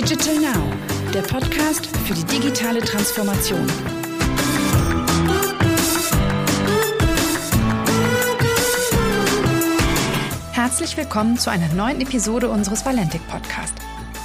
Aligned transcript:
Digital 0.00 0.36
Now, 0.36 1.12
der 1.12 1.22
Podcast 1.22 1.88
für 2.06 2.14
die 2.14 2.22
digitale 2.22 2.78
Transformation. 2.78 3.66
Herzlich 10.52 10.96
willkommen 10.96 11.36
zu 11.36 11.50
einer 11.50 11.66
neuen 11.74 12.00
Episode 12.00 12.48
unseres 12.48 12.86
Valentic 12.86 13.26
Podcast. 13.26 13.74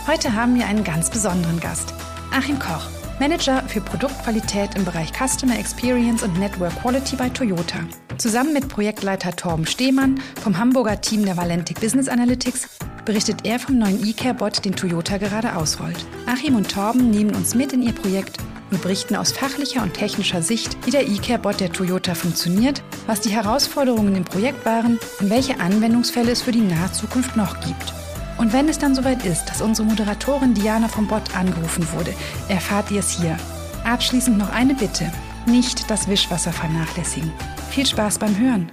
Heute 0.06 0.36
haben 0.36 0.54
wir 0.54 0.68
einen 0.68 0.84
ganz 0.84 1.10
besonderen 1.10 1.60
Gast, 1.60 1.92
Achim 2.32 2.60
Koch, 2.60 2.88
Manager 3.20 3.64
für 3.68 3.82
Produktqualität 3.82 4.76
im 4.76 4.86
Bereich 4.86 5.12
Customer 5.12 5.58
Experience 5.58 6.22
und 6.22 6.38
Network 6.38 6.80
Quality 6.84 7.16
bei 7.16 7.30
Toyota. 7.30 7.80
Zusammen 8.20 8.54
mit 8.54 8.70
Projektleiter 8.70 9.36
Torben 9.36 9.66
Stehmann 9.66 10.22
vom 10.40 10.56
Hamburger 10.56 11.02
Team 11.02 11.26
der 11.26 11.36
Valentic 11.36 11.82
Business 11.82 12.08
Analytics 12.08 12.70
berichtet 13.06 13.46
er 13.46 13.60
vom 13.60 13.78
neuen 13.78 14.04
eCare-Bot, 14.04 14.66
den 14.66 14.76
Toyota 14.76 15.18
gerade 15.18 15.56
ausrollt. 15.56 16.06
Achim 16.26 16.56
und 16.56 16.72
Torben 16.72 17.10
nehmen 17.10 17.36
uns 17.36 17.56
mit 17.56 17.74
in 17.74 17.82
ihr 17.82 17.94
Projekt 17.94 18.38
und 18.72 18.82
berichten 18.82 19.16
aus 19.16 19.32
fachlicher 19.32 19.84
und 19.84 19.94
technischer 19.94 20.42
Sicht, 20.42 20.78
wie 20.86 20.92
der 20.92 21.08
eCare-Bot 21.08 21.60
der 21.60 21.72
Toyota 21.72 22.16
funktioniert, 22.16 22.82
was 23.06 23.22
die 23.22 23.30
Herausforderungen 23.30 24.16
im 24.16 24.26
Projekt 24.26 24.66
waren 24.66 25.00
und 25.20 25.30
welche 25.30 25.60
Anwendungsfälle 25.60 26.32
es 26.32 26.42
für 26.42 26.52
die 26.52 26.62
nahe 26.62 26.92
Zukunft 26.92 27.36
noch 27.36 27.60
gibt. 27.62 27.94
Und 28.38 28.52
wenn 28.52 28.68
es 28.68 28.80
dann 28.80 28.96
soweit 28.96 29.26
ist, 29.26 29.46
dass 29.46 29.62
unsere 29.62 29.88
Moderatorin 29.88 30.54
Diana 30.54 30.88
vom 30.88 31.08
Bot 31.08 31.36
angerufen 31.36 31.88
wurde, 31.94 32.14
erfahrt 32.50 32.90
ihr 32.92 33.00
es 33.00 33.12
hier. 33.12 33.38
Abschließend 33.84 34.38
noch 34.38 34.50
eine 34.50 34.74
Bitte. 34.74 35.12
Nicht 35.46 35.90
das 35.90 36.08
Wischwasser 36.08 36.52
vernachlässigen. 36.52 37.32
Viel 37.70 37.86
Spaß 37.86 38.18
beim 38.18 38.38
Hören. 38.38 38.72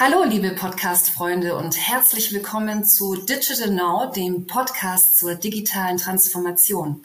Hallo, 0.00 0.22
liebe 0.22 0.50
Podcast-Freunde 0.50 1.56
und 1.56 1.76
herzlich 1.76 2.32
willkommen 2.32 2.84
zu 2.84 3.16
Digital 3.16 3.70
Now, 3.70 4.12
dem 4.12 4.46
Podcast 4.46 5.18
zur 5.18 5.34
digitalen 5.34 5.96
Transformation. 5.96 7.04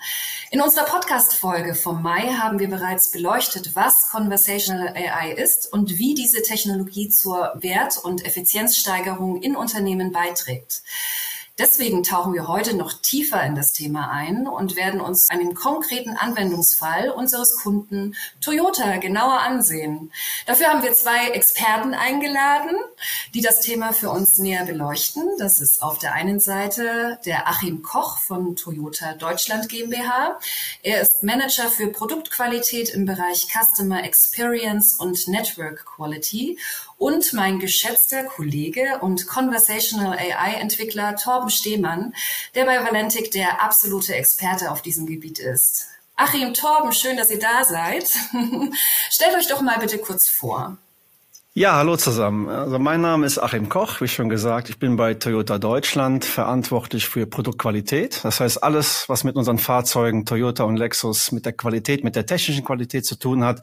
In 0.51 0.61
unserer 0.61 0.85
Podcast-Folge 0.85 1.73
vom 1.73 2.03
Mai 2.03 2.27
haben 2.33 2.59
wir 2.59 2.69
bereits 2.69 3.09
beleuchtet, 3.09 3.75
was 3.75 4.09
Conversational 4.11 4.89
AI 4.89 5.31
ist 5.31 5.73
und 5.73 5.97
wie 5.97 6.13
diese 6.13 6.43
Technologie 6.43 7.09
zur 7.09 7.53
Wert- 7.55 7.97
und 7.97 8.23
Effizienzsteigerung 8.27 9.41
in 9.41 9.55
Unternehmen 9.55 10.11
beiträgt. 10.11 10.83
Deswegen 11.59 12.01
tauchen 12.01 12.33
wir 12.33 12.47
heute 12.47 12.75
noch 12.75 12.93
tiefer 12.93 13.43
in 13.43 13.53
das 13.53 13.73
Thema 13.73 14.09
ein 14.09 14.47
und 14.47 14.75
werden 14.75 14.99
uns 14.99 15.29
einen 15.29 15.53
konkreten 15.53 16.17
Anwendungsfall 16.17 17.11
unseres 17.11 17.57
Kunden 17.61 18.15
Toyota 18.41 18.97
genauer 18.97 19.39
ansehen. 19.39 20.11
Dafür 20.47 20.69
haben 20.69 20.81
wir 20.81 20.93
zwei 20.93 21.29
Experten 21.29 21.93
eingeladen, 21.93 22.75
die 23.35 23.41
das 23.41 23.61
Thema 23.61 23.93
für 23.93 24.09
uns 24.09 24.39
näher 24.39 24.65
beleuchten. 24.65 25.23
Das 25.37 25.61
ist 25.61 25.83
auf 25.83 25.99
der 25.99 26.13
einen 26.13 26.39
Seite 26.39 27.19
der 27.23 27.47
Achim 27.47 27.83
Koch 27.83 28.17
von 28.17 28.55
Toyota 28.55 29.13
Deutschland 29.13 29.69
GmbH. 29.69 30.39
Er 30.81 31.01
ist 31.01 31.21
Manager 31.21 31.69
für 31.69 31.89
Produktqualität 31.89 32.89
im 32.89 33.05
Bereich 33.05 33.47
Customer 33.53 34.03
Experience 34.03 34.93
und 34.93 35.27
Network 35.27 35.85
Quality 35.85 36.57
und 37.03 37.33
mein 37.33 37.59
geschätzter 37.59 38.23
Kollege 38.23 38.99
und 39.01 39.27
Conversational 39.27 40.17
AI-Entwickler 40.17 41.17
Torben 41.17 41.49
Stehmann, 41.49 42.13
der 42.55 42.63
bei 42.63 42.81
Valentic 42.81 43.29
der 43.31 43.61
absolute 43.61 44.15
Experte 44.15 44.71
auf 44.71 44.81
diesem 44.81 45.05
Gebiet 45.05 45.37
ist. 45.37 45.87
Achim, 46.15 46.53
Torben, 46.53 46.93
schön, 46.93 47.17
dass 47.17 47.29
ihr 47.29 47.39
da 47.39 47.65
seid. 47.65 48.05
Stellt 49.09 49.35
euch 49.35 49.49
doch 49.49 49.59
mal 49.59 49.79
bitte 49.79 49.97
kurz 49.97 50.29
vor. 50.29 50.77
Ja, 51.55 51.75
hallo 51.75 51.97
zusammen. 51.97 52.47
Also 52.47 52.79
mein 52.79 53.01
Name 53.01 53.25
ist 53.25 53.37
Achim 53.37 53.67
Koch, 53.67 53.99
wie 53.99 54.07
schon 54.07 54.29
gesagt. 54.29 54.69
Ich 54.69 54.79
bin 54.79 54.95
bei 54.95 55.13
Toyota 55.13 55.59
Deutschland 55.59 56.23
verantwortlich 56.23 57.09
für 57.09 57.27
Produktqualität. 57.27 58.21
Das 58.23 58.39
heißt, 58.39 58.63
alles, 58.63 59.09
was 59.09 59.25
mit 59.25 59.35
unseren 59.35 59.59
Fahrzeugen 59.59 60.25
Toyota 60.25 60.63
und 60.63 60.77
Lexus 60.77 61.33
mit 61.33 61.45
der 61.45 61.53
Qualität, 61.53 62.03
mit 62.05 62.15
der 62.15 62.25
technischen 62.25 62.63
Qualität 62.63 63.05
zu 63.05 63.19
tun 63.19 63.43
hat, 63.43 63.61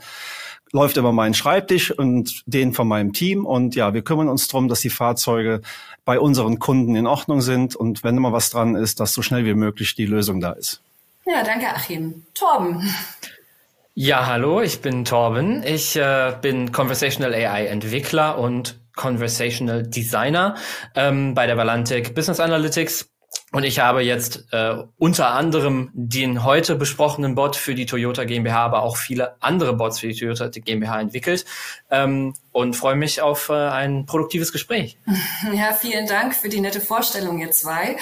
läuft 0.73 0.97
über 0.97 1.13
meinen 1.13 1.35
Schreibtisch 1.35 1.91
und 1.91 2.43
den 2.47 2.73
von 2.73 2.87
meinem 2.87 3.13
Team. 3.13 3.45
Und 3.45 3.75
ja, 3.75 3.95
wir 3.95 4.03
kümmern 4.03 4.29
uns 4.29 4.49
darum, 4.49 4.69
dass 4.69 4.81
die 4.81 4.91
Fahrzeuge 4.91 5.63
bei 6.05 6.19
unseren 6.19 6.59
Kunden 6.59 6.97
in 6.97 7.07
Ordnung 7.07 7.41
sind 7.41 7.77
und 7.77 8.05
wenn 8.05 8.17
immer 8.17 8.33
was 8.33 8.51
dran 8.51 8.75
ist, 8.75 9.01
dass 9.01 9.13
so 9.13 9.23
schnell 9.23 9.45
wie 9.45 9.55
möglich 9.55 9.95
die 9.95 10.07
Lösung 10.07 10.41
da 10.41 10.53
ist. 10.53 10.81
Ja, 11.27 11.43
danke 11.45 11.69
Achim. 11.69 12.25
Torben. 12.35 12.83
Ja, 13.95 14.27
hallo, 14.27 14.61
ich 14.61 14.81
bin 14.81 15.05
Torben. 15.05 15.63
Ich 15.63 15.97
äh, 15.97 16.35
bin 16.41 16.73
Conversational 16.73 17.35
AI 17.35 17.67
Entwickler 17.67 18.39
und 18.39 18.79
Conversational 18.97 19.83
Designer 19.83 20.57
ähm, 20.95 21.35
bei 21.35 21.47
der 21.47 21.57
Valantic 21.57 22.15
Business 22.15 22.41
Analytics 22.41 23.10
und 23.53 23.65
ich 23.65 23.81
habe 23.81 24.03
jetzt 24.03 24.45
äh, 24.53 24.77
unter 24.97 25.31
anderem 25.31 25.91
den 25.93 26.45
heute 26.45 26.77
besprochenen 26.77 27.35
Bot 27.35 27.57
für 27.57 27.75
die 27.75 27.87
Toyota 27.87 28.25
GmbH, 28.25 28.65
aber 28.65 28.83
auch 28.83 28.97
viele 28.97 29.35
andere 29.41 29.75
Bots 29.75 29.99
für 29.99 30.07
die 30.07 30.15
Toyota 30.15 30.49
GmbH 30.49 31.01
entwickelt 31.01 31.45
ähm, 31.91 32.35
und 32.53 32.75
freue 32.75 32.95
mich 32.95 33.23
auf 33.23 33.49
äh, 33.49 33.55
ein 33.55 34.07
produktives 34.07 34.53
Gespräch. 34.53 34.99
Ja, 35.53 35.73
vielen 35.73 36.07
Dank 36.07 36.35
für 36.35 36.49
die 36.49 36.61
nette 36.61 36.81
Vorstellung, 36.81 37.41
ihr 37.41 37.51
zwei. 37.51 37.97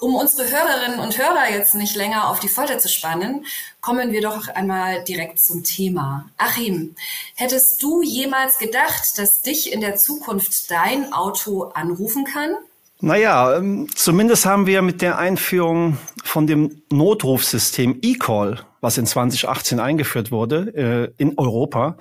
Um 0.00 0.14
unsere 0.14 0.48
Hörerinnen 0.48 1.00
und 1.00 1.18
Hörer 1.18 1.50
jetzt 1.50 1.74
nicht 1.74 1.96
länger 1.96 2.28
auf 2.28 2.38
die 2.38 2.48
Folter 2.48 2.78
zu 2.78 2.88
spannen, 2.88 3.46
kommen 3.80 4.12
wir 4.12 4.20
doch 4.20 4.48
einmal 4.48 5.02
direkt 5.04 5.38
zum 5.38 5.64
Thema. 5.64 6.28
Achim, 6.36 6.94
hättest 7.34 7.82
du 7.82 8.02
jemals 8.02 8.58
gedacht, 8.58 9.18
dass 9.18 9.40
dich 9.40 9.72
in 9.72 9.80
der 9.80 9.96
Zukunft 9.96 10.70
dein 10.70 11.12
Auto 11.12 11.64
anrufen 11.74 12.24
kann? 12.24 12.54
Naja, 13.04 13.58
ähm, 13.58 13.86
zumindest 13.94 14.46
haben 14.46 14.66
wir 14.66 14.80
mit 14.80 15.02
der 15.02 15.18
Einführung 15.18 15.98
von 16.24 16.46
dem 16.46 16.80
Notrufsystem 16.90 17.98
eCall, 18.00 18.60
was 18.80 18.96
in 18.96 19.04
2018 19.04 19.78
eingeführt 19.78 20.30
wurde, 20.30 20.74
äh, 20.74 21.22
in 21.22 21.36
Europa, 21.36 21.98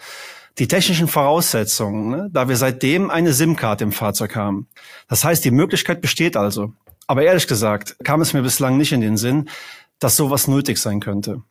die 0.59 0.69
technischen 0.69 1.09
Voraussetzungen, 1.09 2.09
ne, 2.09 2.29
da 2.31 2.47
wir 2.47 2.55
seitdem 2.55 3.09
eine 3.09 3.33
SIM-Card 3.33 3.81
im 3.81 3.91
Fahrzeug 3.91 4.37
haben. 4.37 4.69
Das 5.09 5.25
heißt, 5.25 5.43
die 5.43 5.51
Möglichkeit 5.51 5.99
besteht 5.99 6.37
also. 6.37 6.71
Aber 7.05 7.23
ehrlich 7.23 7.47
gesagt, 7.47 7.97
kam 8.05 8.21
es 8.21 8.31
mir 8.31 8.41
bislang 8.41 8.77
nicht 8.77 8.93
in 8.93 9.01
den 9.01 9.17
Sinn, 9.17 9.49
dass 9.99 10.15
sowas 10.15 10.47
nötig 10.47 10.77
sein 10.77 11.01
könnte. 11.01 11.41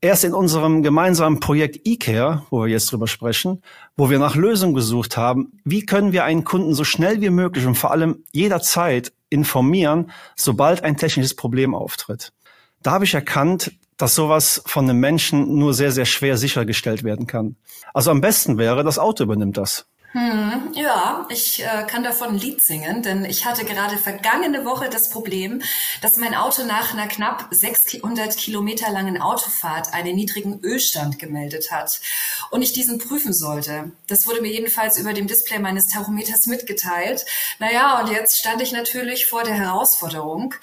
Erst 0.00 0.24
in 0.24 0.34
unserem 0.34 0.82
gemeinsamen 0.82 1.40
Projekt 1.40 1.80
eCare, 1.84 2.42
wo 2.50 2.62
wir 2.62 2.68
jetzt 2.68 2.92
drüber 2.92 3.08
sprechen, 3.08 3.62
wo 3.96 4.10
wir 4.10 4.18
nach 4.18 4.36
Lösungen 4.36 4.74
gesucht 4.74 5.16
haben, 5.16 5.60
wie 5.64 5.86
können 5.86 6.12
wir 6.12 6.24
einen 6.24 6.44
Kunden 6.44 6.74
so 6.74 6.84
schnell 6.84 7.20
wie 7.20 7.30
möglich 7.30 7.66
und 7.66 7.76
vor 7.76 7.92
allem 7.92 8.24
jederzeit 8.32 9.12
informieren, 9.30 10.10
sobald 10.36 10.84
ein 10.84 10.96
technisches 10.96 11.34
Problem 11.34 11.74
auftritt. 11.74 12.32
Da 12.82 12.92
habe 12.92 13.04
ich 13.04 13.14
erkannt, 13.14 13.72
dass 13.96 14.14
sowas 14.14 14.62
von 14.66 14.88
einem 14.88 15.00
Menschen 15.00 15.56
nur 15.56 15.72
sehr, 15.72 15.90
sehr 15.90 16.04
schwer 16.04 16.36
sichergestellt 16.36 17.02
werden 17.02 17.26
kann. 17.26 17.56
Also 17.94 18.10
am 18.10 18.20
besten 18.20 18.58
wäre, 18.58 18.84
das 18.84 18.98
Auto 18.98 19.24
übernimmt 19.24 19.56
das. 19.56 19.88
Hm, 20.12 20.72
ja, 20.74 21.26
ich 21.28 21.62
äh, 21.62 21.84
kann 21.86 22.02
davon 22.02 22.30
ein 22.30 22.38
Lied 22.38 22.62
singen, 22.62 23.02
denn 23.02 23.24
ich 23.24 23.44
hatte 23.44 23.64
gerade 23.64 23.98
vergangene 23.98 24.64
Woche 24.64 24.88
das 24.88 25.10
Problem, 25.10 25.62
dass 26.00 26.16
mein 26.16 26.34
Auto 26.34 26.64
nach 26.64 26.92
einer 26.94 27.06
knapp 27.06 27.48
600 27.50 28.36
Kilometer 28.36 28.90
langen 28.90 29.20
Autofahrt 29.20 29.92
einen 29.92 30.16
niedrigen 30.16 30.60
Ölstand 30.62 31.18
gemeldet 31.18 31.70
hat 31.70 32.00
und 32.50 32.62
ich 32.62 32.72
diesen 32.72 32.98
prüfen 32.98 33.32
sollte. 33.32 33.92
Das 34.06 34.26
wurde 34.26 34.40
mir 34.40 34.52
jedenfalls 34.52 34.98
über 34.98 35.12
dem 35.12 35.26
Display 35.26 35.58
meines 35.58 35.88
Tachometers 35.88 36.46
mitgeteilt. 36.46 37.26
Naja, 37.58 38.00
und 38.00 38.10
jetzt 38.10 38.38
stand 38.38 38.62
ich 38.62 38.72
natürlich 38.72 39.26
vor 39.26 39.42
der 39.42 39.54
Herausforderung, 39.54 40.54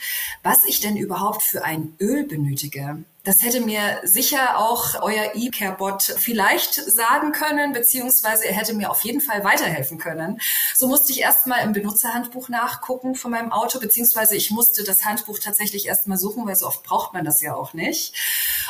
was 0.42 0.64
ich 0.64 0.80
denn 0.80 0.98
überhaupt 0.98 1.44
für 1.44 1.64
ein 1.64 1.96
Öl 2.00 2.26
benötige. 2.26 3.04
Das 3.26 3.42
hätte 3.42 3.62
mir 3.62 4.02
sicher 4.04 4.60
auch 4.60 5.02
euer 5.02 5.32
E-Care-Bot 5.34 6.04
vielleicht 6.18 6.74
sagen 6.74 7.32
können, 7.32 7.72
beziehungsweise 7.72 8.46
er 8.46 8.54
hätte 8.54 8.74
mir 8.74 8.92
auf 8.92 9.06
jeden 9.06 9.22
Fall 9.22 9.46
weiterhelfen 9.46 9.98
können. 9.98 10.42
So 10.76 10.90
musste 10.90 11.14
ich 11.14 11.22
erstmal 11.22 11.64
im 11.64 11.72
Benutzerhandbuch 11.72 12.50
nachgucken 12.50 13.16
von 13.16 13.32
meinem 13.32 13.54
Auto, 13.54 13.80
beziehungsweise 13.80 14.36
ich 14.36 14.52
musste 14.52 14.84
das 14.84 15.06
Handbuch 15.06 15.40
tatsächlich 15.40 15.86
erstmal 15.88 16.18
suchen, 16.18 16.46
weil 16.46 16.58
so 16.58 16.68
oft 16.68 16.84
braucht 16.84 17.14
man 17.14 17.24
das 17.24 17.40
ja 17.40 17.56
auch 17.56 17.74
nicht. 17.74 18.14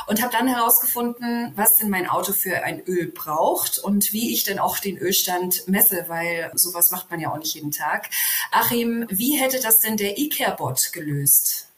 Und 0.05 0.21
habe 0.21 0.31
dann 0.31 0.47
herausgefunden, 0.47 1.53
was 1.55 1.77
denn 1.77 1.89
mein 1.89 2.07
Auto 2.07 2.31
für 2.31 2.61
ein 2.61 2.79
Öl 2.85 3.07
braucht 3.07 3.79
und 3.79 4.13
wie 4.13 4.33
ich 4.33 4.43
denn 4.43 4.59
auch 4.59 4.77
den 4.77 4.99
Ölstand 4.99 5.67
messe, 5.67 6.05
weil 6.09 6.51
sowas 6.53 6.91
macht 6.91 7.09
man 7.09 7.19
ja 7.19 7.31
auch 7.31 7.39
nicht 7.39 7.55
jeden 7.55 7.71
Tag. 7.71 8.11
Achim, 8.51 9.07
wie 9.09 9.35
hätte 9.35 9.59
das 9.59 9.79
denn 9.79 9.97
der 9.97 10.19
E-Care-Bot 10.19 10.93
gelöst? 10.93 11.72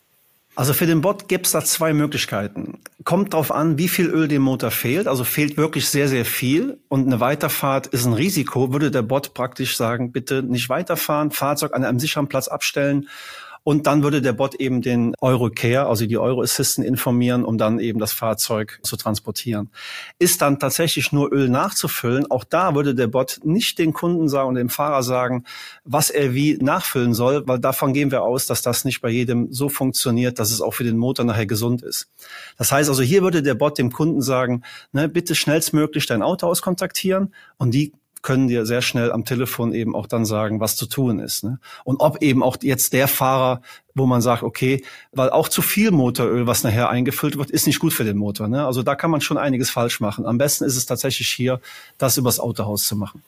Also 0.56 0.72
für 0.72 0.86
den 0.86 1.02
Bot 1.02 1.28
gibt 1.28 1.48
es 1.48 1.52
da 1.52 1.64
zwei 1.64 1.94
Möglichkeiten. 1.94 2.80
Kommt 3.04 3.34
drauf 3.34 3.52
an, 3.52 3.78
wie 3.78 3.90
viel 3.90 4.08
Öl 4.08 4.30
dem 4.30 4.42
Motor 4.42 4.72
fehlt. 4.72 5.08
Also 5.08 5.26
fehlt 5.26 5.58
wirklich 5.58 5.90
sehr, 5.90 6.08
sehr 6.08 6.24
viel 6.24 6.80
und 6.88 7.06
eine 7.06 7.20
Weiterfahrt 7.20 7.88
ist 7.88 8.06
ein 8.06 8.14
Risiko, 8.14 8.72
würde 8.72 8.90
der 8.90 9.02
Bot 9.02 9.34
praktisch 9.34 9.76
sagen, 9.76 10.14
bitte 10.14 10.44
nicht 10.44 10.70
weiterfahren, 10.70 11.32
Fahrzeug 11.32 11.74
an 11.74 11.84
einem 11.84 12.00
sicheren 12.00 12.30
Platz 12.30 12.48
abstellen 12.48 13.10
Und 13.68 13.88
dann 13.88 14.04
würde 14.04 14.22
der 14.22 14.34
Bot 14.34 14.54
eben 14.54 14.84
den 14.84 15.16
Eurocare, 15.22 15.88
also 15.88 16.06
die 16.06 16.20
Euro 16.20 16.44
Assistant 16.44 16.86
informieren, 16.86 17.44
um 17.44 17.58
dann 17.58 17.80
eben 17.80 17.98
das 17.98 18.14
Fahrzeug 18.14 18.80
zu 18.84 18.96
transportieren. 18.96 19.72
Ist 20.20 20.44
dann 20.44 20.60
tatsächlich 20.60 21.12
nur 21.12 21.34
Öl 21.34 21.50
nachzufüllen, 21.50 22.30
auch 22.30 22.44
da 22.44 22.76
würde 22.76 22.94
der 22.94 23.08
Bot 23.08 23.40
nicht 23.44 23.80
den 23.80 23.92
Kunden 23.92 24.30
sagen 24.30 24.50
und 24.50 24.56
dem 24.56 24.70
Fahrer 24.70 25.02
sagen, 25.02 25.46
was 25.84 26.12
er 26.12 26.36
wie 26.36 26.58
nachfüllen 26.62 27.16
soll, 27.16 27.48
weil 27.48 27.58
davon 27.58 27.94
gehen 27.94 28.12
wir 28.12 28.22
aus, 28.22 28.46
dass 28.46 28.62
das 28.62 28.86
nicht 28.86 29.02
bei 29.02 29.10
jedem 29.10 29.52
so 29.52 29.68
funktioniert, 29.68 30.38
dass 30.38 30.52
es 30.52 30.62
auch 30.62 30.76
für 30.76 30.84
den 30.84 31.00
Motor 31.00 31.26
nachher 31.26 31.48
gesund 31.48 31.82
ist. 31.82 32.08
Das 32.60 32.72
heißt 32.72 32.88
also, 32.88 33.02
hier 33.02 33.24
würde 33.24 33.42
der 33.42 33.56
Bot 33.56 33.80
dem 33.80 33.92
Kunden 33.92 34.22
sagen, 34.22 34.62
ne, 34.92 35.10
bitte 35.10 35.34
schnellstmöglich 35.34 36.06
dein 36.06 36.22
Autohaus 36.22 36.62
kontaktieren 36.62 37.34
und 37.58 37.74
die 37.74 37.94
können 38.26 38.48
dir 38.48 38.66
sehr 38.66 38.82
schnell 38.82 39.12
am 39.12 39.24
Telefon 39.24 39.72
eben 39.72 39.96
auch 39.96 40.08
dann 40.08 40.26
sagen, 40.26 40.60
was 40.60 40.76
zu 40.76 40.88
tun 40.88 41.20
ist. 41.20 41.44
Ne? 41.44 41.60
Und 41.84 41.98
ob 42.02 42.22
eben 42.22 42.44
auch 42.44 42.58
jetzt 42.62 42.92
der 42.92 43.08
Fahrer, 43.08 43.62
wo 43.94 44.08
man 44.08 44.22
sagt, 44.22 44.44
okay, 44.44 44.84
weil 45.14 45.30
auch 45.30 45.48
zu 45.48 45.62
viel 45.62 45.92
Motoröl, 45.92 46.48
was 46.48 46.64
nachher 46.64 46.90
eingefüllt 46.90 47.38
wird, 47.38 47.52
ist 47.52 47.68
nicht 47.68 47.80
gut 47.80 47.94
für 47.94 48.04
den 48.04 48.18
Motor. 48.18 48.48
Ne? 48.48 48.66
Also 48.66 48.84
da 48.84 48.96
kann 48.96 49.12
man 49.12 49.22
schon 49.22 49.38
einiges 49.38 49.70
falsch 49.70 50.00
machen. 50.00 50.26
Am 50.26 50.40
besten 50.40 50.66
ist 50.66 50.76
es 50.76 50.86
tatsächlich 50.86 51.30
hier, 51.30 51.62
das 52.00 52.18
übers 52.18 52.40
Autohaus 52.40 52.88
zu 52.88 52.96
machen. 52.96 53.24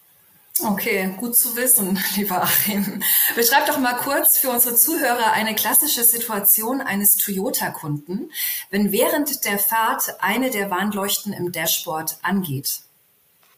Okay, 0.65 1.13
gut 1.17 1.37
zu 1.37 1.55
wissen, 1.55 1.99
lieber 2.15 2.41
Achim. 2.41 3.03
Beschreib 3.35 3.67
doch 3.67 3.77
mal 3.77 3.97
kurz 3.97 4.39
für 4.39 4.49
unsere 4.49 4.75
Zuhörer 4.75 5.33
eine 5.33 5.53
klassische 5.53 6.03
Situation 6.03 6.81
eines 6.81 7.17
Toyota-Kunden, 7.17 8.31
wenn 8.71 8.91
während 8.91 9.45
der 9.45 9.59
Fahrt 9.59 10.15
eine 10.19 10.49
der 10.49 10.71
Warnleuchten 10.71 11.33
im 11.33 11.51
Dashboard 11.51 12.17
angeht. 12.23 12.81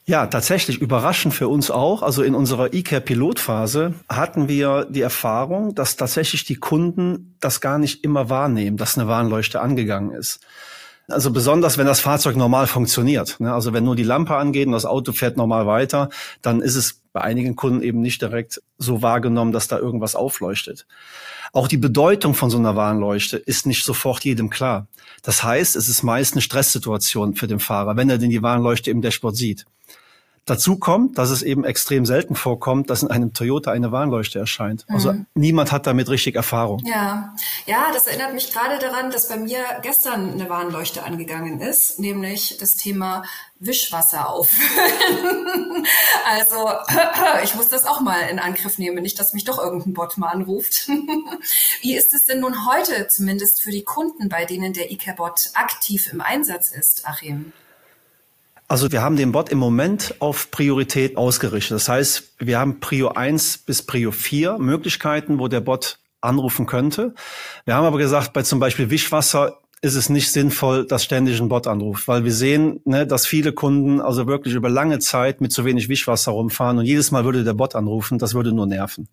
Ja, 0.09 0.25
tatsächlich 0.25 0.79
überraschend 0.79 1.35
für 1.35 1.47
uns 1.47 1.69
auch. 1.69 2.01
Also 2.01 2.23
in 2.23 2.33
unserer 2.33 2.73
eCare-Pilotphase 2.73 3.93
hatten 4.09 4.47
wir 4.47 4.87
die 4.89 5.01
Erfahrung, 5.01 5.75
dass 5.75 5.97
tatsächlich 5.97 6.43
die 6.45 6.55
Kunden 6.55 7.35
das 7.39 7.61
gar 7.61 7.77
nicht 7.77 8.03
immer 8.03 8.27
wahrnehmen, 8.27 8.75
dass 8.75 8.97
eine 8.97 9.07
Warnleuchte 9.07 9.61
angegangen 9.61 10.09
ist. 10.09 10.39
Also 11.09 11.29
besonders, 11.29 11.77
wenn 11.77 11.85
das 11.85 11.99
Fahrzeug 11.99 12.37
normal 12.37 12.65
funktioniert. 12.65 13.39
Ne? 13.39 13.53
Also 13.53 13.71
wenn 13.71 13.83
nur 13.83 13.95
die 13.95 14.03
Lampe 14.03 14.35
angeht 14.35 14.65
und 14.65 14.71
das 14.71 14.85
Auto 14.85 15.11
fährt 15.11 15.37
normal 15.37 15.67
weiter, 15.67 16.09
dann 16.41 16.63
ist 16.63 16.75
es 16.75 17.03
bei 17.13 17.21
einigen 17.21 17.55
Kunden 17.55 17.83
eben 17.83 18.01
nicht 18.01 18.19
direkt 18.23 18.63
so 18.79 19.03
wahrgenommen, 19.03 19.51
dass 19.51 19.67
da 19.67 19.77
irgendwas 19.77 20.15
aufleuchtet. 20.15 20.87
Auch 21.53 21.67
die 21.67 21.77
Bedeutung 21.77 22.33
von 22.33 22.49
so 22.49 22.57
einer 22.57 22.75
Warnleuchte 22.75 23.37
ist 23.37 23.67
nicht 23.67 23.85
sofort 23.85 24.25
jedem 24.25 24.49
klar. 24.49 24.87
Das 25.21 25.43
heißt, 25.43 25.75
es 25.75 25.87
ist 25.87 26.01
meist 26.01 26.33
eine 26.33 26.41
Stresssituation 26.41 27.35
für 27.35 27.45
den 27.45 27.59
Fahrer, 27.59 27.95
wenn 27.95 28.09
er 28.09 28.17
denn 28.17 28.31
die 28.31 28.41
Warnleuchte 28.41 28.89
im 28.89 29.03
Dashboard 29.03 29.35
sieht. 29.35 29.65
Dazu 30.49 30.77
kommt, 30.77 31.19
dass 31.19 31.29
es 31.29 31.43
eben 31.43 31.63
extrem 31.63 32.07
selten 32.07 32.33
vorkommt, 32.33 32.89
dass 32.89 33.03
in 33.03 33.11
einem 33.11 33.33
Toyota 33.33 33.69
eine 33.69 33.91
Warnleuchte 33.91 34.39
erscheint. 34.39 34.83
Also 34.87 35.13
mhm. 35.13 35.27
niemand 35.35 35.71
hat 35.71 35.85
damit 35.85 36.09
richtig 36.09 36.35
Erfahrung. 36.35 36.81
Ja, 36.87 37.35
ja, 37.67 37.91
das 37.93 38.07
erinnert 38.07 38.33
mich 38.33 38.51
gerade 38.51 38.79
daran, 38.79 39.11
dass 39.11 39.27
bei 39.27 39.37
mir 39.37 39.59
gestern 39.83 40.31
eine 40.31 40.49
Warnleuchte 40.49 41.03
angegangen 41.03 41.61
ist, 41.61 41.99
nämlich 41.99 42.57
das 42.59 42.77
Thema 42.77 43.25
Wischwasser 43.59 44.27
auffüllen. 44.27 45.85
also 46.25 46.71
ich 47.43 47.53
muss 47.53 47.67
das 47.67 47.85
auch 47.85 48.01
mal 48.01 48.21
in 48.31 48.39
Angriff 48.39 48.79
nehmen, 48.79 49.03
nicht, 49.03 49.19
dass 49.19 49.33
mich 49.33 49.43
doch 49.43 49.59
irgendein 49.59 49.93
Bot 49.93 50.17
mal 50.17 50.29
anruft. 50.29 50.87
Wie 51.81 51.95
ist 51.95 52.15
es 52.15 52.25
denn 52.25 52.39
nun 52.39 52.65
heute, 52.65 53.07
zumindest 53.07 53.61
für 53.61 53.69
die 53.69 53.83
Kunden, 53.83 54.29
bei 54.29 54.45
denen 54.45 54.73
der 54.73 54.91
ICARE-Bot 54.91 55.51
aktiv 55.53 56.09
im 56.11 56.21
Einsatz 56.21 56.69
ist, 56.69 57.07
Achim? 57.07 57.53
Also 58.71 58.91
wir 58.91 59.01
haben 59.01 59.15
den 59.15 59.31
Bot 59.31 59.49
im 59.49 59.57
Moment 59.57 60.13
auf 60.19 60.51
Priorität 60.51 61.17
ausgerichtet. 61.17 61.71
Das 61.71 61.89
heißt, 61.89 62.35
wir 62.37 62.59
haben 62.59 62.79
Prio 62.79 63.09
1 63.09 63.57
bis 63.57 63.81
Prio 63.81 64.11
4 64.11 64.59
Möglichkeiten, 64.59 65.39
wo 65.39 65.47
der 65.47 65.59
Bot 65.59 65.97
anrufen 66.21 66.67
könnte. 66.67 67.15
Wir 67.65 67.73
haben 67.73 67.85
aber 67.85 67.97
gesagt, 67.97 68.31
bei 68.31 68.43
zum 68.43 68.59
Beispiel 68.59 68.91
Wischwasser 68.91 69.59
ist 69.81 69.95
es 69.95 70.09
nicht 70.09 70.33
sinnvoll, 70.33 70.85
dass 70.85 71.05
ständig 71.05 71.39
ein 71.39 71.47
Bot 71.47 71.65
anruft, 71.65 72.09
weil 72.09 72.25
wir 72.25 72.33
sehen, 72.33 72.81
ne, 72.83 73.07
dass 73.07 73.25
viele 73.25 73.53
Kunden 73.53 74.01
also 74.01 74.27
wirklich 74.27 74.53
über 74.53 74.69
lange 74.69 74.99
Zeit 74.99 75.39
mit 75.39 75.53
zu 75.53 75.63
wenig 75.63 75.87
Wischwasser 75.87 76.33
rumfahren 76.33 76.77
und 76.77 76.85
jedes 76.85 77.11
Mal 77.11 77.23
würde 77.23 77.45
der 77.45 77.53
Bot 77.53 77.75
anrufen, 77.75 78.19
das 78.19 78.33
würde 78.33 78.51
nur 78.51 78.65
nerven. 78.65 79.07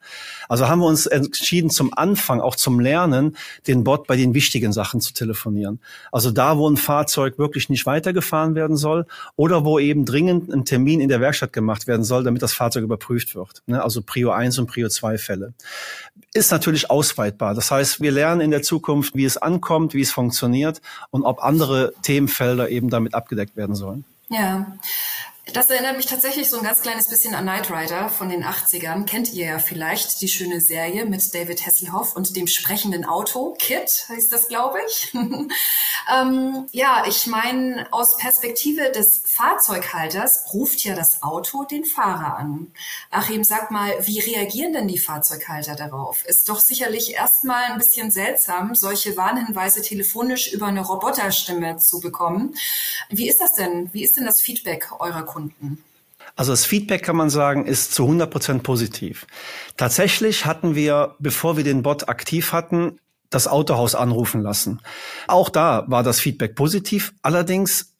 Also 0.48 0.66
haben 0.66 0.80
wir 0.80 0.86
uns 0.86 1.06
entschieden, 1.06 1.70
zum 1.70 1.96
Anfang, 1.96 2.40
auch 2.40 2.56
zum 2.56 2.80
Lernen, 2.80 3.36
den 3.68 3.84
Bot 3.84 4.08
bei 4.08 4.16
den 4.16 4.34
wichtigen 4.34 4.72
Sachen 4.72 5.00
zu 5.00 5.14
telefonieren. 5.14 5.78
Also 6.10 6.32
da, 6.32 6.58
wo 6.58 6.68
ein 6.68 6.76
Fahrzeug 6.76 7.38
wirklich 7.38 7.68
nicht 7.68 7.86
weitergefahren 7.86 8.56
werden 8.56 8.76
soll 8.76 9.06
oder 9.36 9.64
wo 9.64 9.78
eben 9.78 10.04
dringend 10.04 10.52
ein 10.52 10.64
Termin 10.64 11.00
in 11.00 11.08
der 11.08 11.20
Werkstatt 11.20 11.52
gemacht 11.52 11.86
werden 11.86 12.02
soll, 12.02 12.24
damit 12.24 12.42
das 12.42 12.54
Fahrzeug 12.54 12.82
überprüft 12.82 13.36
wird. 13.36 13.62
Ne, 13.66 13.80
also 13.80 14.02
Prio 14.02 14.32
1 14.32 14.58
und 14.58 14.66
Prio 14.66 14.88
2 14.88 15.16
Fälle. 15.16 15.54
Ist 16.34 16.50
natürlich 16.50 16.90
ausweitbar. 16.90 17.54
Das 17.54 17.70
heißt, 17.70 18.00
wir 18.00 18.10
lernen 18.10 18.40
in 18.40 18.50
der 18.50 18.62
Zukunft, 18.62 19.14
wie 19.14 19.24
es 19.24 19.36
ankommt, 19.36 19.94
wie 19.94 20.00
es 20.00 20.10
funktioniert 20.10 20.55
funktioniert 20.56 20.80
und 21.10 21.24
ob 21.24 21.42
andere 21.42 21.92
Themenfelder 22.02 22.68
eben 22.70 22.90
damit 22.90 23.14
abgedeckt 23.14 23.56
werden 23.56 23.74
sollen. 23.74 24.04
Ja, 24.28 24.76
das 25.52 25.70
erinnert 25.70 25.96
mich 25.96 26.06
tatsächlich 26.06 26.50
so 26.50 26.58
ein 26.58 26.64
ganz 26.64 26.80
kleines 26.80 27.06
bisschen 27.06 27.34
an 27.34 27.44
Knight 27.44 27.70
Rider 27.70 28.08
von 28.08 28.28
den 28.28 28.44
80ern. 28.44 29.06
Kennt 29.06 29.32
ihr 29.32 29.46
ja 29.46 29.58
vielleicht 29.60 30.20
die 30.20 30.26
schöne 30.26 30.60
Serie 30.60 31.06
mit 31.06 31.32
David 31.34 31.64
Hasselhoff 31.64 32.16
und 32.16 32.34
dem 32.34 32.48
sprechenden 32.48 33.04
Auto. 33.04 33.54
Kit 33.56 34.06
heißt 34.08 34.32
das, 34.32 34.48
glaube 34.48 34.78
ich. 34.88 35.14
ähm, 36.12 36.66
ja, 36.72 37.04
ich 37.06 37.28
meine, 37.28 37.86
aus 37.92 38.16
Perspektive 38.16 38.90
des 38.90 39.22
Fahrzeughalters 39.24 40.52
ruft 40.52 40.82
ja 40.82 40.96
das 40.96 41.22
Auto 41.22 41.62
den 41.62 41.84
Fahrer 41.84 42.36
an. 42.38 42.72
Achim, 43.10 43.44
sag 43.44 43.70
mal, 43.70 43.94
wie 44.00 44.18
reagieren 44.18 44.72
denn 44.72 44.88
die 44.88 44.98
Fahrzeughalter 44.98 45.76
darauf? 45.76 46.24
Ist 46.24 46.48
doch 46.48 46.58
sicherlich 46.58 47.14
erstmal 47.14 47.70
ein 47.70 47.78
bisschen 47.78 48.10
seltsam, 48.10 48.74
solche 48.74 49.16
Warnhinweise 49.16 49.80
telefonisch 49.80 50.52
über 50.52 50.66
eine 50.66 50.84
Roboterstimme 50.84 51.76
zu 51.76 52.00
bekommen. 52.00 52.56
Wie 53.10 53.28
ist 53.28 53.40
das 53.40 53.54
denn? 53.54 53.94
Wie 53.94 54.02
ist 54.02 54.16
denn 54.16 54.24
das 54.24 54.40
Feedback 54.40 54.90
eurer 54.98 55.22
Kunden? 55.22 55.35
Kunden? 55.36 55.84
Also 56.34 56.52
das 56.52 56.64
Feedback 56.64 57.02
kann 57.02 57.16
man 57.16 57.28
sagen, 57.28 57.66
ist 57.66 57.92
zu 57.94 58.04
100 58.04 58.30
Prozent 58.30 58.62
positiv. 58.62 59.26
Tatsächlich 59.76 60.46
hatten 60.46 60.74
wir, 60.74 61.14
bevor 61.18 61.58
wir 61.58 61.64
den 61.64 61.82
Bot 61.82 62.08
aktiv 62.08 62.52
hatten, 62.52 62.98
das 63.28 63.46
Autohaus 63.46 63.94
anrufen 63.94 64.40
lassen. 64.40 64.80
Auch 65.26 65.50
da 65.50 65.84
war 65.88 66.02
das 66.02 66.20
Feedback 66.20 66.54
positiv. 66.54 67.12
Allerdings 67.20 67.95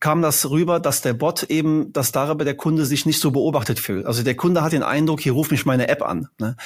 kam 0.00 0.22
das 0.22 0.48
rüber, 0.48 0.80
dass 0.80 1.02
der 1.02 1.12
Bot 1.12 1.44
eben, 1.44 1.92
dass 1.92 2.10
darüber 2.10 2.44
der 2.44 2.56
Kunde 2.56 2.86
sich 2.86 3.04
nicht 3.04 3.20
so 3.20 3.30
beobachtet 3.30 3.78
fühlt. 3.78 4.06
Also 4.06 4.22
der 4.22 4.34
Kunde 4.34 4.62
hat 4.62 4.72
den 4.72 4.82
Eindruck, 4.82 5.20
hier 5.20 5.32
ruft 5.32 5.50
mich 5.50 5.66
meine 5.66 5.88
App 5.88 6.02
an. 6.02 6.28
Ne? 6.38 6.56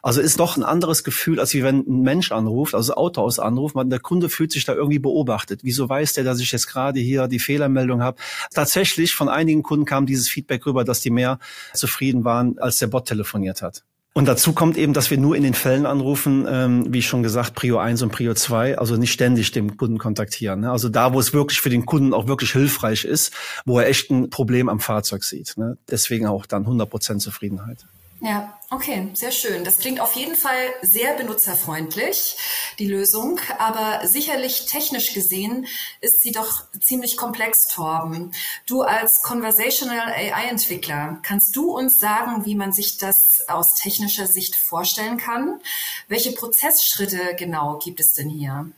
Also 0.00 0.20
ist 0.20 0.38
doch 0.38 0.56
ein 0.56 0.62
anderes 0.62 1.02
Gefühl, 1.02 1.40
als 1.40 1.52
wie 1.54 1.64
wenn 1.64 1.80
ein 1.80 2.02
Mensch 2.02 2.30
anruft, 2.30 2.74
also 2.74 2.94
Autohaus 2.94 3.40
anruft. 3.40 3.74
Man, 3.74 3.90
der 3.90 3.98
Kunde 3.98 4.28
fühlt 4.28 4.52
sich 4.52 4.64
da 4.64 4.74
irgendwie 4.74 5.00
beobachtet. 5.00 5.60
Wieso 5.64 5.88
weiß 5.88 6.12
der, 6.12 6.22
dass 6.22 6.38
ich 6.38 6.52
jetzt 6.52 6.68
gerade 6.68 7.00
hier 7.00 7.26
die 7.26 7.40
Fehlermeldung 7.40 8.00
habe? 8.00 8.16
Tatsächlich 8.54 9.14
von 9.14 9.28
einigen 9.28 9.64
Kunden 9.64 9.84
kam 9.86 10.06
dieses 10.06 10.28
Feedback 10.28 10.64
rüber, 10.64 10.84
dass 10.84 11.00
die 11.00 11.10
mehr 11.10 11.40
zufrieden 11.74 12.24
waren, 12.24 12.58
als 12.60 12.78
der 12.78 12.86
Bot 12.86 13.06
telefoniert 13.06 13.60
hat. 13.60 13.82
Und 14.16 14.26
dazu 14.26 14.52
kommt 14.52 14.76
eben, 14.76 14.92
dass 14.92 15.10
wir 15.10 15.18
nur 15.18 15.34
in 15.34 15.42
den 15.42 15.54
Fällen 15.54 15.86
anrufen, 15.86 16.46
ähm, 16.48 16.86
wie 16.88 17.02
schon 17.02 17.24
gesagt, 17.24 17.56
Prio 17.56 17.78
1 17.78 18.00
und 18.02 18.12
Prio 18.12 18.32
2, 18.32 18.78
also 18.78 18.96
nicht 18.96 19.12
ständig 19.12 19.50
den 19.50 19.76
Kunden 19.76 19.98
kontaktieren. 19.98 20.60
Ne? 20.60 20.70
Also 20.70 20.88
da, 20.88 21.12
wo 21.12 21.18
es 21.18 21.32
wirklich 21.32 21.60
für 21.60 21.68
den 21.68 21.84
Kunden 21.84 22.14
auch 22.14 22.28
wirklich 22.28 22.52
hilfreich 22.52 23.04
ist, 23.04 23.32
wo 23.64 23.80
er 23.80 23.88
echt 23.88 24.10
ein 24.10 24.30
Problem 24.30 24.68
am 24.68 24.78
Fahrzeug 24.78 25.24
sieht. 25.24 25.54
Ne? 25.56 25.78
Deswegen 25.90 26.26
auch 26.26 26.46
dann 26.46 26.62
100 26.62 26.88
Prozent 26.88 27.22
Zufriedenheit. 27.22 27.86
Ja, 28.24 28.58
okay, 28.70 29.10
sehr 29.12 29.32
schön. 29.32 29.64
Das 29.64 29.78
klingt 29.78 30.00
auf 30.00 30.14
jeden 30.14 30.34
Fall 30.34 30.72
sehr 30.80 31.12
benutzerfreundlich, 31.12 32.38
die 32.78 32.86
Lösung. 32.86 33.38
Aber 33.58 34.08
sicherlich 34.08 34.64
technisch 34.64 35.12
gesehen 35.12 35.66
ist 36.00 36.22
sie 36.22 36.32
doch 36.32 36.62
ziemlich 36.80 37.18
komplex, 37.18 37.68
Torben. 37.68 38.32
Du 38.64 38.80
als 38.80 39.20
Conversational 39.20 40.10
AI-Entwickler, 40.10 41.18
kannst 41.22 41.54
du 41.54 41.76
uns 41.76 41.98
sagen, 41.98 42.46
wie 42.46 42.54
man 42.54 42.72
sich 42.72 42.96
das 42.96 43.44
aus 43.46 43.74
technischer 43.74 44.26
Sicht 44.26 44.56
vorstellen 44.56 45.18
kann? 45.18 45.60
Welche 46.08 46.32
Prozessschritte 46.32 47.36
genau 47.36 47.78
gibt 47.78 48.00
es 48.00 48.14
denn 48.14 48.30
hier? 48.30 48.72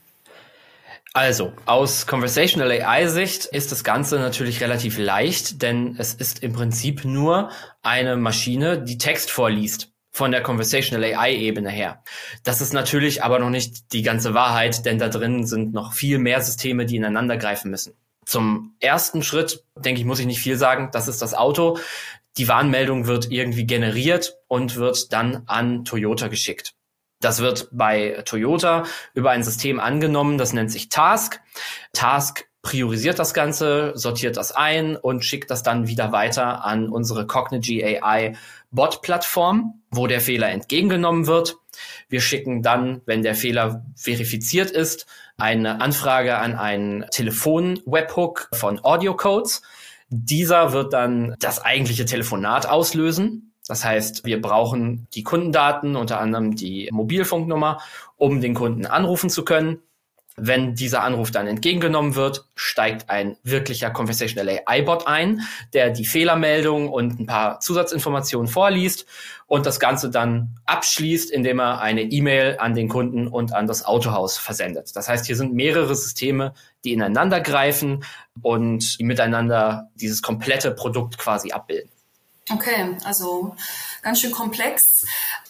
Also, 1.17 1.55
aus 1.65 2.07
Conversational 2.07 2.71
AI-Sicht 2.71 3.47
ist 3.47 3.73
das 3.73 3.85
Ganze 3.85 4.19
natürlich 4.19 4.61
relativ 4.61 4.99
leicht, 4.99 5.63
denn 5.63 5.97
es 5.97 6.13
ist 6.13 6.43
im 6.43 6.53
Prinzip 6.53 7.07
nur 7.07 7.49
eine 7.81 8.19
Maschine, 8.19 8.83
die 8.83 8.99
Text 8.99 9.31
vorliest 9.31 9.95
von 10.11 10.31
der 10.31 10.43
Conversational 10.43 11.03
AI-Ebene 11.15 11.71
her. 11.71 12.03
Das 12.45 12.61
ist 12.61 12.75
natürlich 12.75 13.25
aber 13.25 13.39
noch 13.39 13.49
nicht 13.49 13.95
die 13.95 14.03
ganze 14.03 14.35
Wahrheit, 14.35 14.85
denn 14.85 14.99
da 14.99 15.09
drin 15.09 15.47
sind 15.47 15.73
noch 15.73 15.95
viel 15.95 16.19
mehr 16.19 16.43
Systeme, 16.43 16.85
die 16.85 16.97
ineinander 16.97 17.39
greifen 17.39 17.71
müssen. 17.71 17.95
Zum 18.27 18.75
ersten 18.81 19.23
Schritt, 19.23 19.65
denke 19.75 20.03
ich, 20.03 20.07
muss 20.07 20.21
ich 20.21 20.27
nicht 20.27 20.41
viel 20.41 20.59
sagen. 20.59 20.91
Das 20.93 21.09
ist 21.09 21.23
das 21.23 21.33
Auto. 21.33 21.79
Die 22.37 22.47
Warnmeldung 22.47 23.07
wird 23.07 23.31
irgendwie 23.31 23.65
generiert 23.65 24.37
und 24.49 24.77
wird 24.77 25.15
dann 25.15 25.45
an 25.47 25.87
Toyota 25.87 26.29
geschickt. 26.29 26.75
Das 27.27 27.41
wird 27.41 27.71
bei 27.73 28.23
Toyota 28.25 28.85
über 29.13 29.33
ein 29.33 29.43
System 29.43 29.81
angenommen, 29.81 30.39
das 30.39 30.53
nennt 30.53 30.71
sich 30.71 30.91
Task. 30.91 31.41
Task 31.93 32.47
priorisiert 32.63 33.19
das 33.19 33.35
Ganze, 33.35 33.91
sortiert 33.97 34.37
das 34.37 34.53
ein 34.53 34.95
und 34.95 35.25
schickt 35.25 35.51
das 35.51 35.65
dann 35.65 35.89
wieder 35.89 36.13
weiter 36.13 36.65
an 36.65 36.89
unsere 36.89 37.27
Cognigy 37.27 37.85
AI 37.85 38.37
Bot-Plattform, 38.71 39.83
wo 39.91 40.07
der 40.07 40.21
Fehler 40.21 40.51
entgegengenommen 40.51 41.27
wird. 41.27 41.57
Wir 42.09 42.21
schicken 42.21 42.63
dann, 42.63 43.03
wenn 43.07 43.23
der 43.23 43.35
Fehler 43.35 43.85
verifiziert 43.97 44.71
ist, 44.71 45.07
eine 45.37 45.81
Anfrage 45.81 46.39
an 46.39 46.55
einen 46.55 47.07
Telefon-Webhook 47.11 48.51
von 48.53 48.79
Audio 48.85 49.17
Codes. 49.17 49.63
Dieser 50.11 50.73
wird 50.73 50.93
dann 50.93 51.35
das 51.41 51.61
eigentliche 51.61 52.05
Telefonat 52.05 52.69
auslösen. 52.69 53.53
Das 53.69 53.85
heißt, 53.85 54.25
wir 54.25 54.41
brauchen 54.41 55.09
die 55.15 55.25
Kundendaten, 55.25 55.97
unter 55.97 56.21
anderem 56.21 56.55
die 56.55 56.89
Mobilfunknummer, 56.93 57.81
um 58.17 58.41
den 58.41 58.55
Kunden 58.55 58.87
anrufen 58.87 59.29
zu 59.29 59.45
können. 59.45 59.79
Wenn 60.39 60.75
dieser 60.75 61.03
Anruf 61.03 61.31
dann 61.31 61.47
entgegengenommen 61.47 62.15
wird, 62.15 62.45
steigt 62.55 63.09
ein 63.09 63.39
wirklicher 63.43 63.91
Conversational 63.91 64.61
AI-Bot 64.67 65.07
ein, 65.07 65.41
der 65.73 65.89
die 65.89 66.05
Fehlermeldung 66.05 66.91
und 66.91 67.19
ein 67.19 67.27
paar 67.27 67.59
Zusatzinformationen 67.61 68.47
vorliest 68.47 69.07
und 69.47 69.65
das 69.65 69.81
Ganze 69.81 70.11
dann 70.11 70.59
abschließt, 70.67 71.31
indem 71.31 71.59
er 71.59 71.81
eine 71.81 72.03
E-Mail 72.03 72.59
an 72.61 72.75
den 72.75 72.89
Kunden 72.89 73.29
und 73.29 73.55
an 73.55 73.67
das 73.67 73.87
Autohaus 73.87 74.37
versendet. 74.37 74.95
Das 74.95 75.09
heißt, 75.09 75.25
hier 75.25 75.37
sind 75.37 75.55
mehrere 75.55 75.95
Systeme, 75.97 76.53
die 76.85 76.93
ineinander 76.93 77.41
greifen 77.41 78.05
und 78.43 78.99
miteinander 79.01 79.89
dieses 79.95 80.21
komplette 80.21 80.71
Produkt 80.71 81.17
quasi 81.17 81.53
abbilden. 81.53 81.96
Okay, 82.49 82.97
also 83.03 83.57
ganz 84.03 84.21
schön 84.21 84.31
komplex. 84.31 85.05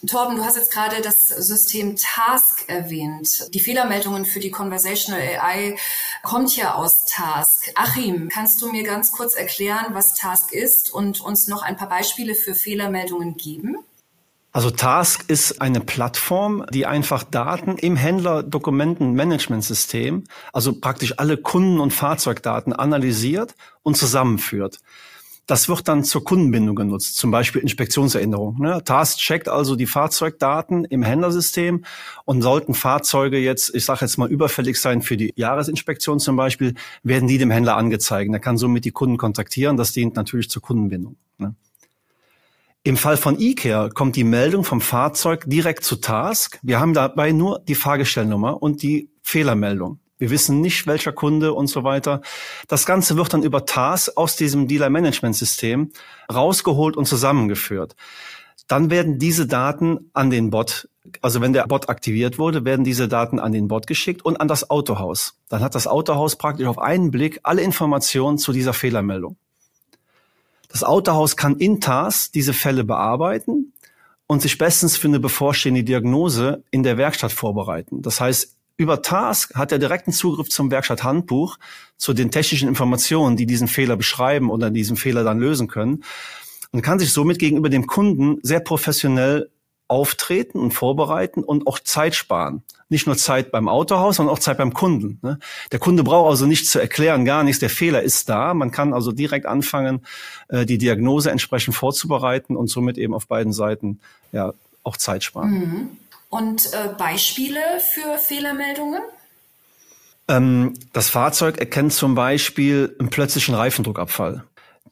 Torben, 0.07 0.35
du 0.35 0.43
hast 0.43 0.57
jetzt 0.57 0.71
gerade 0.71 0.99
das 1.01 1.27
System 1.27 1.95
Task 1.95 2.67
erwähnt. 2.67 3.53
Die 3.53 3.59
Fehlermeldungen 3.59 4.25
für 4.25 4.39
die 4.39 4.49
Conversational 4.49 5.21
AI 5.21 5.77
kommt 6.23 6.57
ja 6.57 6.73
aus 6.73 7.05
Task. 7.05 7.71
Achim, 7.75 8.29
kannst 8.29 8.63
du 8.63 8.71
mir 8.71 8.81
ganz 8.81 9.11
kurz 9.11 9.35
erklären, 9.35 9.93
was 9.93 10.15
Task 10.15 10.53
ist 10.53 10.91
und 10.91 11.21
uns 11.21 11.47
noch 11.47 11.61
ein 11.61 11.77
paar 11.77 11.89
Beispiele 11.89 12.33
für 12.33 12.55
Fehlermeldungen 12.55 13.37
geben? 13.37 13.77
Also 14.51 14.71
Task 14.71 15.25
ist 15.27 15.61
eine 15.61 15.81
Plattform, 15.81 16.65
die 16.71 16.87
einfach 16.87 17.23
Daten 17.23 17.77
im 17.77 17.95
Händler-Dokumenten-Management-System, 17.95 20.23
also 20.51 20.79
praktisch 20.79 21.19
alle 21.19 21.37
Kunden- 21.37 21.79
und 21.79 21.91
Fahrzeugdaten 21.91 22.73
analysiert 22.73 23.53
und 23.83 23.97
zusammenführt. 23.97 24.79
Das 25.47 25.69
wird 25.69 25.87
dann 25.87 26.03
zur 26.03 26.25
Kundenbindung 26.25 26.75
genutzt, 26.75 27.15
zum 27.15 27.31
Beispiel 27.31 27.61
Inspektionserinnerung. 27.61 28.59
Ne? 28.59 28.83
TASK 28.83 29.17
checkt 29.17 29.47
also 29.47 29.77
die 29.77 29.85
Fahrzeugdaten 29.85 30.83
im 30.83 31.03
Händlersystem 31.03 31.85
und 32.25 32.41
sollten 32.41 32.73
Fahrzeuge 32.73 33.37
jetzt, 33.37 33.73
ich 33.73 33.85
sage 33.85 34.01
jetzt 34.01 34.17
mal, 34.17 34.29
überfällig 34.29 34.79
sein 34.79 35.01
für 35.01 35.15
die 35.15 35.31
Jahresinspektion 35.37 36.19
zum 36.19 36.35
Beispiel, 36.35 36.73
werden 37.01 37.29
die 37.29 37.37
dem 37.37 37.49
Händler 37.49 37.77
angezeigt. 37.77 38.29
Er 38.33 38.39
kann 38.39 38.57
somit 38.57 38.83
die 38.83 38.91
Kunden 38.91 39.15
kontaktieren. 39.15 39.77
Das 39.77 39.93
dient 39.93 40.17
natürlich 40.17 40.49
zur 40.49 40.61
Kundenbindung. 40.61 41.15
Ne? 41.37 41.55
Im 42.83 42.97
Fall 42.97 43.15
von 43.15 43.39
eCare 43.39 43.89
kommt 43.89 44.17
die 44.17 44.25
Meldung 44.25 44.65
vom 44.65 44.81
Fahrzeug 44.81 45.45
direkt 45.47 45.85
zu 45.85 45.95
Task. 45.95 46.59
Wir 46.61 46.81
haben 46.81 46.93
dabei 46.93 47.31
nur 47.31 47.59
die 47.59 47.75
Fahrgestellnummer 47.75 48.61
und 48.61 48.81
die 48.81 49.09
Fehlermeldung. 49.21 50.01
Wir 50.17 50.29
wissen 50.29 50.61
nicht, 50.61 50.87
welcher 50.87 51.11
Kunde 51.11 51.53
und 51.53 51.67
so 51.67 51.83
weiter. 51.83 52.21
Das 52.67 52.85
Ganze 52.85 53.17
wird 53.17 53.33
dann 53.33 53.43
über 53.43 53.65
TAS 53.65 54.15
aus 54.17 54.35
diesem 54.35 54.67
Dealer-Management-System 54.67 55.91
rausgeholt 56.33 56.97
und 56.97 57.05
zusammengeführt. 57.05 57.95
Dann 58.67 58.89
werden 58.89 59.19
diese 59.19 59.47
Daten 59.47 60.09
an 60.13 60.29
den 60.29 60.49
Bot, 60.49 60.89
also 61.21 61.39
wenn 61.39 61.53
der 61.53 61.65
Bot 61.67 61.87
aktiviert 61.87 62.37
wurde, 62.37 62.65
werden 62.65 62.83
diese 62.83 63.07
Daten 63.07 63.39
an 63.39 63.51
den 63.51 63.67
Bot 63.67 63.87
geschickt 63.87 64.25
und 64.25 64.41
an 64.41 64.47
das 64.47 64.69
Autohaus. 64.69 65.35
Dann 65.47 65.61
hat 65.61 65.75
das 65.75 65.87
Autohaus 65.87 66.35
praktisch 66.35 66.67
auf 66.67 66.79
einen 66.79 67.11
Blick 67.11 67.39
alle 67.43 67.61
Informationen 67.61 68.37
zu 68.37 68.51
dieser 68.51 68.73
Fehlermeldung. 68.73 69.37
Das 70.67 70.83
Autohaus 70.83 71.37
kann 71.37 71.57
in 71.57 71.79
TAS 71.79 72.31
diese 72.31 72.53
Fälle 72.53 72.83
bearbeiten 72.83 73.71
und 74.27 74.41
sich 74.41 74.57
bestens 74.57 74.97
für 74.97 75.07
eine 75.07 75.21
bevorstehende 75.21 75.83
Diagnose 75.83 76.63
in 76.69 76.83
der 76.83 76.97
Werkstatt 76.97 77.31
vorbereiten. 77.31 78.01
Das 78.01 78.19
heißt, 78.19 78.56
über 78.77 79.01
Task 79.01 79.55
hat 79.55 79.71
er 79.71 79.79
direkten 79.79 80.11
Zugriff 80.11 80.49
zum 80.49 80.71
Werkstatthandbuch, 80.71 81.57
zu 81.97 82.13
den 82.13 82.31
technischen 82.31 82.69
Informationen, 82.69 83.35
die 83.35 83.47
diesen 83.47 83.67
Fehler 83.67 83.97
beschreiben 83.97 84.51
oder 84.51 84.69
diesen 84.69 84.97
Fehler 84.97 85.23
dann 85.23 85.39
lösen 85.39 85.67
können 85.67 86.03
und 86.71 86.83
kann 86.83 86.99
sich 86.99 87.11
somit 87.11 87.39
gegenüber 87.39 87.69
dem 87.69 87.87
Kunden 87.87 88.37
sehr 88.43 88.59
professionell 88.59 89.49
auftreten 89.87 90.59
und 90.59 90.71
vorbereiten 90.71 91.43
und 91.43 91.65
auch 91.65 91.79
Zeit 91.79 92.13
sparen. 92.13 92.61
Nicht 92.89 93.07
nur 93.07 93.17
Zeit 93.17 93.51
beim 93.51 93.67
Autohaus, 93.67 94.17
sondern 94.17 94.35
auch 94.35 94.39
Zeit 94.39 94.57
beim 94.57 94.73
Kunden. 94.73 95.19
Ne? 95.21 95.39
Der 95.71 95.79
Kunde 95.79 96.03
braucht 96.03 96.29
also 96.29 96.45
nichts 96.45 96.69
zu 96.69 96.79
erklären, 96.79 97.25
gar 97.25 97.43
nichts. 97.43 97.59
Der 97.59 97.69
Fehler 97.69 98.01
ist 98.01 98.29
da. 98.29 98.53
Man 98.53 98.71
kann 98.71 98.93
also 98.93 99.11
direkt 99.11 99.45
anfangen, 99.45 100.05
äh, 100.49 100.65
die 100.65 100.77
Diagnose 100.77 101.31
entsprechend 101.31 101.73
vorzubereiten 101.75 102.55
und 102.55 102.67
somit 102.67 102.97
eben 102.97 103.13
auf 103.13 103.27
beiden 103.27 103.53
Seiten 103.53 103.99
ja 104.31 104.53
auch 104.83 104.97
Zeit 104.97 105.23
sparen. 105.23 105.51
Mhm. 105.51 105.89
Und 106.29 106.73
äh, 106.73 106.89
Beispiele 106.97 107.61
für 107.79 108.17
Fehlermeldungen? 108.17 109.01
Ähm, 110.27 110.73
das 110.93 111.09
Fahrzeug 111.09 111.57
erkennt 111.57 111.93
zum 111.93 112.15
Beispiel 112.15 112.95
einen 112.99 113.09
plötzlichen 113.09 113.55
Reifendruckabfall 113.55 114.43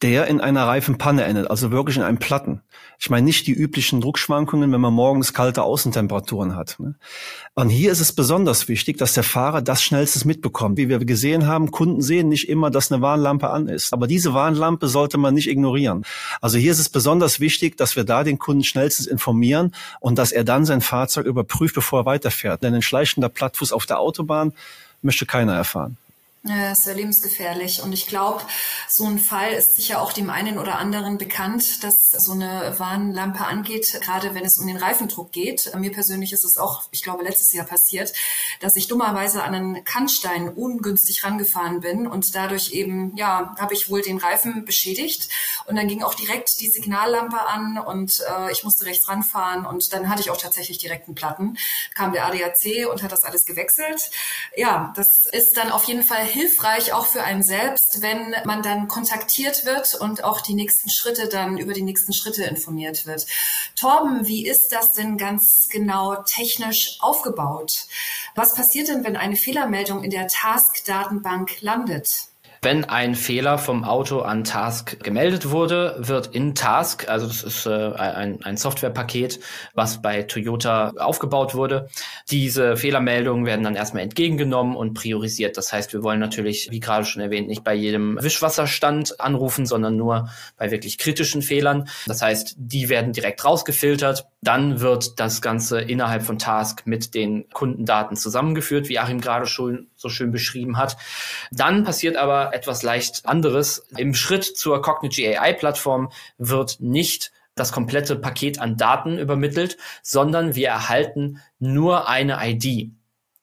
der 0.01 0.27
in 0.27 0.41
einer 0.41 0.67
Reifenpanne 0.67 1.23
endet, 1.23 1.49
also 1.49 1.71
wirklich 1.71 1.97
in 1.97 2.03
einem 2.03 2.17
Platten. 2.17 2.61
Ich 2.99 3.09
meine 3.09 3.25
nicht 3.25 3.47
die 3.47 3.53
üblichen 3.53 4.01
Druckschwankungen, 4.01 4.71
wenn 4.71 4.81
man 4.81 4.93
morgens 4.93 5.33
kalte 5.33 5.63
Außentemperaturen 5.63 6.55
hat. 6.55 6.75
Ne? 6.79 6.95
Und 7.53 7.69
hier 7.69 7.91
ist 7.91 7.99
es 7.99 8.13
besonders 8.13 8.67
wichtig, 8.67 8.97
dass 8.97 9.13
der 9.13 9.23
Fahrer 9.23 9.61
das 9.61 9.83
schnellstes 9.83 10.25
mitbekommt. 10.25 10.77
Wie 10.77 10.89
wir 10.89 10.99
gesehen 10.99 11.47
haben, 11.47 11.71
Kunden 11.71 12.01
sehen 12.01 12.29
nicht 12.29 12.49
immer, 12.49 12.71
dass 12.71 12.91
eine 12.91 13.01
Warnlampe 13.01 13.49
an 13.49 13.67
ist. 13.67 13.93
Aber 13.93 14.07
diese 14.07 14.33
Warnlampe 14.33 14.87
sollte 14.87 15.17
man 15.17 15.33
nicht 15.33 15.49
ignorieren. 15.49 16.03
Also 16.41 16.57
hier 16.57 16.71
ist 16.71 16.79
es 16.79 16.89
besonders 16.89 17.39
wichtig, 17.39 17.77
dass 17.77 17.95
wir 17.95 18.03
da 18.03 18.23
den 18.23 18.39
Kunden 18.39 18.63
schnellstens 18.63 19.07
informieren 19.07 19.71
und 19.99 20.17
dass 20.17 20.31
er 20.31 20.43
dann 20.43 20.65
sein 20.65 20.81
Fahrzeug 20.81 21.25
überprüft, 21.25 21.75
bevor 21.75 22.01
er 22.01 22.05
weiterfährt. 22.05 22.63
Denn 22.63 22.73
ein 22.73 22.81
schleichender 22.81 23.29
Plattfuß 23.29 23.71
auf 23.71 23.85
der 23.85 23.99
Autobahn 23.99 24.53
möchte 25.01 25.25
keiner 25.25 25.53
erfahren. 25.53 25.97
Ja, 26.47 26.73
ist 26.73 26.85
ja 26.85 26.93
lebensgefährlich. 26.93 27.81
Und 27.81 27.91
ich 27.91 28.05
glaube, 28.05 28.43
so 28.87 29.05
ein 29.05 29.17
Fall 29.17 29.53
ist 29.53 29.77
sicher 29.77 29.99
auch 29.99 30.13
dem 30.13 30.29
einen 30.29 30.59
oder 30.59 30.77
anderen 30.77 31.17
bekannt, 31.17 31.83
dass 31.83 32.11
so 32.11 32.33
eine 32.33 32.75
Warnlampe 32.77 33.43
angeht, 33.43 33.99
gerade 34.01 34.35
wenn 34.35 34.45
es 34.45 34.59
um 34.59 34.67
den 34.67 34.77
Reifendruck 34.77 35.31
geht. 35.31 35.73
Mir 35.75 35.91
persönlich 35.91 36.33
ist 36.33 36.45
es 36.45 36.57
auch, 36.57 36.83
ich 36.91 37.01
glaube, 37.01 37.23
letztes 37.23 37.51
Jahr 37.51 37.65
passiert, 37.65 38.13
dass 38.59 38.75
ich 38.75 38.87
dummerweise 38.87 39.41
an 39.41 39.55
einen 39.55 39.83
Kannstein 39.85 40.47
ungünstig 40.49 41.23
rangefahren 41.23 41.79
bin 41.79 42.05
und 42.05 42.35
dadurch 42.35 42.73
eben, 42.73 43.17
ja, 43.17 43.55
habe 43.57 43.73
ich 43.73 43.89
wohl 43.89 44.03
den 44.03 44.19
Reifen 44.19 44.65
beschädigt. 44.65 45.29
Und 45.65 45.77
dann 45.77 45.87
ging 45.87 46.03
auch 46.03 46.13
direkt 46.13 46.59
die 46.59 46.69
Signallampe 46.69 47.41
an 47.41 47.79
und 47.79 48.21
äh, 48.29 48.51
ich 48.51 48.63
musste 48.63 48.85
rechts 48.85 49.07
ranfahren 49.07 49.65
und 49.65 49.91
dann 49.93 50.09
hatte 50.09 50.21
ich 50.21 50.29
auch 50.29 50.37
tatsächlich 50.37 50.77
direkt 50.77 51.07
einen 51.07 51.15
Platten. 51.15 51.57
Kam 51.95 52.13
der 52.13 52.27
ADAC 52.27 52.87
und 52.91 53.01
hat 53.01 53.11
das 53.11 53.23
alles 53.23 53.45
gewechselt. 53.45 54.11
Ja, 54.55 54.93
das 54.95 55.25
ist 55.25 55.57
dann 55.57 55.71
auf 55.71 55.85
jeden 55.85 56.03
Fall 56.03 56.34
hilfreich 56.35 56.93
auch 56.93 57.07
für 57.07 57.23
einen 57.23 57.41
selbst, 57.41 58.01
wenn 58.01 58.35
man 58.45 58.61
dann 58.61 58.87
kontaktiert 58.87 59.65
wird 59.65 59.95
und 59.95 60.23
auch 60.23 60.41
die 60.41 60.53
nächsten 60.53 60.89
Schritte 60.89 61.27
dann 61.27 61.57
über 61.57 61.73
die 61.73 61.81
nächsten 61.81 62.13
Schritte 62.13 62.43
informiert 62.43 63.05
wird. 63.07 63.25
Torben, 63.75 64.27
wie 64.27 64.45
ist 64.45 64.71
das 64.71 64.93
denn 64.93 65.17
ganz 65.17 65.67
genau 65.71 66.17
technisch 66.23 66.97
aufgebaut? 66.99 67.87
Was 68.35 68.53
passiert 68.53 68.89
denn, 68.89 69.03
wenn 69.03 69.15
eine 69.15 69.37
Fehlermeldung 69.37 70.03
in 70.03 70.11
der 70.11 70.27
Task-Datenbank 70.27 71.61
landet? 71.61 72.27
Wenn 72.65 72.83
ein 72.83 73.13
Fehler 73.13 73.59
vom 73.59 73.83
Auto 73.83 74.21
an 74.21 74.43
Task 74.43 75.03
gemeldet 75.03 75.51
wurde, 75.51 75.97
wird 75.99 76.33
in 76.33 76.55
Task, 76.55 77.07
also 77.07 77.27
das 77.27 77.43
ist 77.43 77.67
äh, 77.67 77.91
ein, 77.93 78.43
ein 78.43 78.57
Softwarepaket, 78.57 79.39
was 79.75 80.01
bei 80.01 80.23
Toyota 80.23 80.93
aufgebaut 80.97 81.53
wurde, 81.53 81.89
diese 82.31 82.75
Fehlermeldungen 82.75 83.45
werden 83.45 83.63
dann 83.63 83.75
erstmal 83.75 84.01
entgegengenommen 84.01 84.75
und 84.75 84.95
priorisiert. 84.95 85.57
Das 85.57 85.71
heißt, 85.71 85.93
wir 85.93 86.01
wollen 86.01 86.19
natürlich, 86.19 86.69
wie 86.71 86.79
gerade 86.79 87.05
schon 87.05 87.21
erwähnt, 87.21 87.47
nicht 87.47 87.63
bei 87.63 87.75
jedem 87.75 88.17
Wischwasserstand 88.19 89.19
anrufen, 89.19 89.67
sondern 89.67 89.95
nur 89.95 90.31
bei 90.57 90.71
wirklich 90.71 90.97
kritischen 90.97 91.43
Fehlern. 91.43 91.87
Das 92.07 92.23
heißt, 92.23 92.55
die 92.57 92.89
werden 92.89 93.13
direkt 93.13 93.45
rausgefiltert. 93.45 94.25
Dann 94.45 94.79
wird 94.79 95.19
das 95.19 95.41
Ganze 95.41 95.81
innerhalb 95.81 96.21
von 96.21 96.37
Task 96.37 96.83
mit 96.85 97.15
den 97.15 97.49
Kundendaten 97.49 98.15
zusammengeführt, 98.15 98.89
wie 98.89 98.99
Achim 98.99 99.19
gerade 99.19 99.47
schon 99.47 99.87
so 99.95 100.07
schön 100.07 100.31
beschrieben 100.31 100.77
hat. 100.77 100.97
Dann 101.51 101.83
passiert 101.83 102.15
aber 102.15 102.53
etwas 102.53 102.83
leicht 102.83 103.25
anderes. 103.25 103.87
Im 103.97 104.13
Schritt 104.13 104.43
zur 104.45 104.83
Cognigy 104.83 105.35
AI 105.35 105.53
Plattform 105.53 106.11
wird 106.37 106.79
nicht 106.79 107.31
das 107.55 107.71
komplette 107.71 108.15
Paket 108.17 108.59
an 108.59 108.77
Daten 108.77 109.17
übermittelt, 109.17 109.77
sondern 110.03 110.53
wir 110.53 110.67
erhalten 110.67 111.41
nur 111.57 112.07
eine 112.07 112.37
ID. 112.41 112.91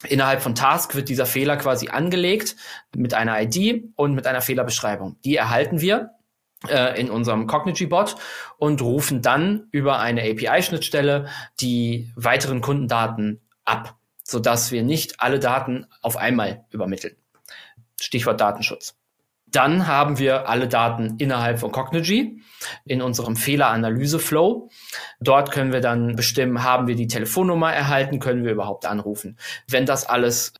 Innerhalb 0.09 0.41
von 0.41 0.55
Task 0.55 0.95
wird 0.95 1.09
dieser 1.09 1.27
Fehler 1.27 1.57
quasi 1.57 1.89
angelegt 1.89 2.55
mit 2.95 3.13
einer 3.13 3.43
ID 3.43 3.85
und 3.97 4.15
mit 4.15 4.27
einer 4.27 4.41
Fehlerbeschreibung. 4.41 5.17
Die 5.25 5.35
erhalten 5.35 5.81
wir 5.81 6.11
in 6.97 7.11
unserem 7.11 7.47
Cognigy-Bot 7.47 8.17
und 8.57 8.83
rufen 8.83 9.21
dann 9.21 9.67
über 9.73 9.99
eine 9.99 10.23
API-Schnittstelle 10.23 11.27
die 11.61 12.13
weiteren 12.15 12.61
Kundendaten 12.61 13.41
ab, 13.65 13.97
sodass 14.23 14.71
wir 14.71 14.83
nicht 14.83 15.21
alle 15.21 15.41
Daten 15.41 15.87
auf 16.03 16.17
einmal 16.17 16.65
übermitteln. 16.71 17.17
Stichwort 18.01 18.41
Datenschutz. 18.41 18.97
Dann 19.47 19.87
haben 19.87 20.19
wir 20.19 20.49
alle 20.49 20.67
Daten 20.67 21.17
innerhalb 21.19 21.59
von 21.61 21.73
Cognigy 21.73 22.41
in 22.87 23.03
unserem 23.03 23.37
Fehleranalyse-Flow. 23.37 24.71
Dort 25.21 25.51
können 25.51 25.73
wir 25.73 25.83
dann 25.83 26.17
bestimmen, 26.17 26.63
haben 26.63 26.87
wir 26.87 26.97
die 26.97 27.07
Telefonnummer 27.07 27.73
erhalten, 27.73 28.19
können 28.19 28.45
wir 28.45 28.53
überhaupt 28.53 28.87
anrufen. 28.87 29.37
Wenn 29.69 29.85
das 29.85 30.07
alles 30.07 30.55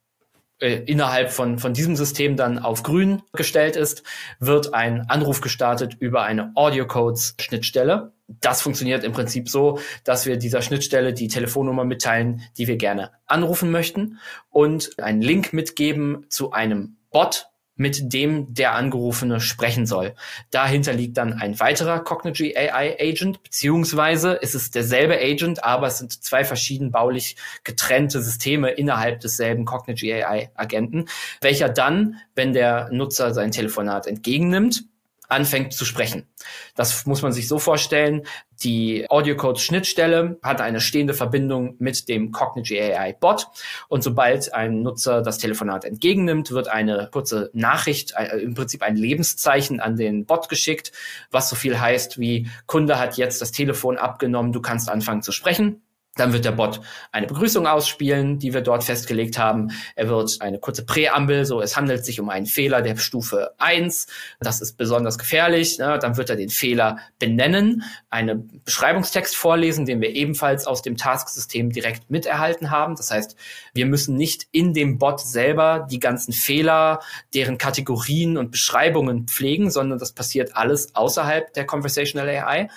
äh, 0.63 0.85
innerhalb 0.87 1.33
von, 1.33 1.59
von 1.59 1.75
diesem 1.75 1.97
System 1.97 2.37
dann 2.37 2.59
auf 2.59 2.85
grün 2.85 3.23
gestellt 3.33 3.75
ist, 3.75 4.05
wird 4.39 4.75
ein 4.75 5.11
Anruf 5.11 5.41
gestartet 5.41 5.97
über 5.99 6.23
eine 6.23 6.53
Audio 6.55 6.87
Codes 6.87 7.35
Schnittstelle. 7.41 8.13
Das 8.29 8.63
funktioniert 8.63 9.03
im 9.03 9.13
Prinzip 9.13 9.49
so, 9.49 9.81
dass 10.05 10.25
wir 10.25 10.37
dieser 10.37 10.63
Schnittstelle 10.63 11.13
die 11.13 11.27
Telefonnummer 11.27 11.85
mitteilen, 11.85 12.43
die 12.57 12.69
wir 12.69 12.77
gerne 12.77 13.11
anrufen 13.27 13.73
möchten 13.73 14.19
und 14.51 14.99
einen 15.01 15.21
Link 15.21 15.53
mitgeben 15.53 16.27
zu 16.29 16.53
einem 16.53 16.97
Bot, 17.11 17.52
mit 17.83 18.13
dem 18.13 18.55
der 18.55 18.75
Angerufene 18.75 19.41
sprechen 19.41 19.87
soll. 19.87 20.15
Dahinter 20.51 20.93
liegt 20.93 21.17
dann 21.17 21.35
ein 21.35 21.59
weiterer 21.59 21.99
Cognigy 21.99 22.57
AI 22.57 22.97
Agent, 22.99 23.43
beziehungsweise 23.43 24.35
ist 24.35 24.55
es 24.55 24.71
derselbe 24.71 25.19
Agent, 25.19 25.65
aber 25.65 25.89
es 25.89 25.99
sind 25.99 26.13
zwei 26.23 26.45
verschieden 26.45 26.93
baulich 26.93 27.37
getrennte 27.65 28.23
Systeme 28.23 28.71
innerhalb 28.71 29.21
desselben 29.21 29.65
Cognigy 29.65 30.15
AI 30.15 30.51
Agenten, 30.55 31.07
welcher 31.41 31.69
dann, 31.69 32.17
wenn 32.37 32.53
der 32.53 32.89
Nutzer 32.93 33.35
sein 33.35 33.51
Telefonat 33.51 34.07
entgegennimmt, 34.07 34.85
anfängt 35.33 35.73
zu 35.73 35.85
sprechen. 35.85 36.29
Das 36.75 37.07
muss 37.07 37.23
man 37.23 37.33
sich 37.33 37.49
so 37.49 37.59
vorstellen. 37.59 38.23
Die 38.63 39.07
Audio-Code-Schnittstelle 39.11 40.39
hat 40.43 40.61
eine 40.61 40.81
stehende 40.81 41.15
Verbindung 41.15 41.75
mit 41.79 42.09
dem 42.09 42.31
Cognigy 42.31 42.81
AI 42.81 43.15
Bot. 43.15 43.49
Und 43.89 44.05
sobald 44.05 44.55
ein 44.55 44.83
Nutzer 44.83 45.23
das 45.23 45.39
Telefonat 45.39 45.85
entgegennimmt, 45.85 46.53
wird 46.53 46.69
eine 46.69 47.09
kurze 47.11 47.51
Nachricht, 47.53 48.13
äh, 48.17 48.39
im 48.39 48.55
Prinzip 48.55 48.83
ein 48.83 48.97
Lebenszeichen 48.97 49.81
an 49.81 49.97
den 49.97 50.27
Bot 50.27 50.49
geschickt, 50.49 50.93
was 51.31 51.49
so 51.49 51.57
viel 51.57 51.81
heißt 51.81 52.19
wie 52.19 52.49
Kunde 52.67 52.99
hat 52.99 53.17
jetzt 53.17 53.41
das 53.41 53.53
Telefon 53.53 53.99
abgenommen, 53.99 54.53
du 54.53 54.61
kannst 54.61 54.91
anfangen 54.91 55.23
zu 55.23 55.33
sprechen. 55.33 55.83
Dann 56.15 56.35
wird 56.35 56.45
der 56.45 56.53
Bot 56.53 56.83
eine 57.11 57.27
Begrüßung 57.27 57.67
ausspielen, 57.67 58.39
die 58.39 58.53
wir 58.53 58.61
dort 58.61 58.85
festgelegt 58.85 59.39
haben. 59.39 59.71
Er 59.97 60.11
wird 60.11 60.43
eine 60.43 60.59
kurze 60.59 60.85
Präambel, 60.85 61.47
so 61.47 61.63
es 61.63 61.75
handelt 61.75 62.05
sich 62.05 62.21
um 62.21 62.29
einen 62.29 62.45
Fehler 62.45 62.83
der 62.83 62.99
Stufe 62.99 63.55
1. 63.57 64.09
Das 64.39 64.61
ist 64.61 64.77
besonders 64.77 65.17
gefährlich. 65.17 65.79
Ne? 65.79 65.99
Dann 65.99 66.19
wird 66.19 66.29
er 66.29 66.37
den 66.37 66.51
Fehler 66.51 66.99
benennen, 67.19 67.83
einen 68.11 68.61
Beschreibungstext 68.63 69.35
vorlesen, 69.35 69.87
den 69.87 70.03
wir 70.03 70.11
ebenfalls 70.11 70.67
aus 70.67 70.83
dem 70.83 70.99
Task-System 70.99 71.71
direkt 71.71 72.11
miterhalten 72.11 72.71
haben. 72.71 72.95
Das 72.95 73.11
heißt, 73.11 73.35
wir 73.73 73.87
müssen 73.87 74.15
nicht 74.15 74.49
in 74.53 74.75
dem 74.75 74.99
Bot 74.99 75.21
selber 75.21 75.87
die 75.91 75.99
ganzen 75.99 76.35
Fehler, 76.35 77.01
deren 77.33 77.57
Kategorien 77.57 78.37
und 78.37 78.51
Beschreibungen 78.51 79.29
pflegen, 79.29 79.71
sondern 79.71 79.99
das 79.99 80.13
passiert 80.13 80.57
alles 80.57 80.95
außerhalb 80.95 81.55
der 81.55 81.65
Conversational 81.65 82.29
AI. 82.29 82.69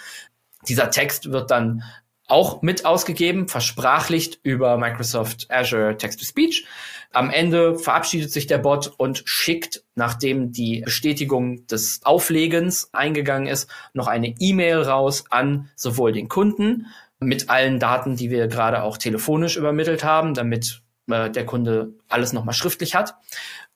Dieser 0.70 0.90
Text 0.90 1.32
wird 1.32 1.52
dann 1.52 1.84
auch 2.28 2.62
mit 2.62 2.86
ausgegeben, 2.86 3.48
versprachlicht 3.48 4.40
über 4.44 4.78
Microsoft 4.78 5.48
Azure 5.50 5.98
Text-to-Speech. 5.98 6.66
Am 7.12 7.30
Ende 7.30 7.78
verabschiedet 7.78 8.32
sich 8.32 8.48
der 8.48 8.58
Bot 8.58 8.92
und 8.98 9.24
schickt, 9.26 9.84
nachdem 9.96 10.52
die 10.52 10.82
Bestätigung 10.82 11.66
des 11.68 12.02
Auflegens 12.04 12.90
eingegangen 12.94 13.48
ist, 13.48 13.70
noch 13.94 14.08
eine 14.08 14.34
E-Mail 14.40 14.82
raus 14.82 15.26
an 15.30 15.70
sowohl 15.76 16.12
den 16.12 16.28
Kunden 16.28 16.88
mit 17.20 17.50
allen 17.50 17.80
Daten, 17.80 18.16
die 18.16 18.30
wir 18.30 18.48
gerade 18.48 18.84
auch 18.84 18.98
telefonisch 18.98 19.56
übermittelt 19.56 20.04
haben, 20.04 20.34
damit 20.34 20.82
äh, 21.10 21.30
der 21.30 21.46
Kunde 21.46 21.94
alles 22.10 22.34
nochmal 22.34 22.54
schriftlich 22.54 22.96
hat. 22.96 23.16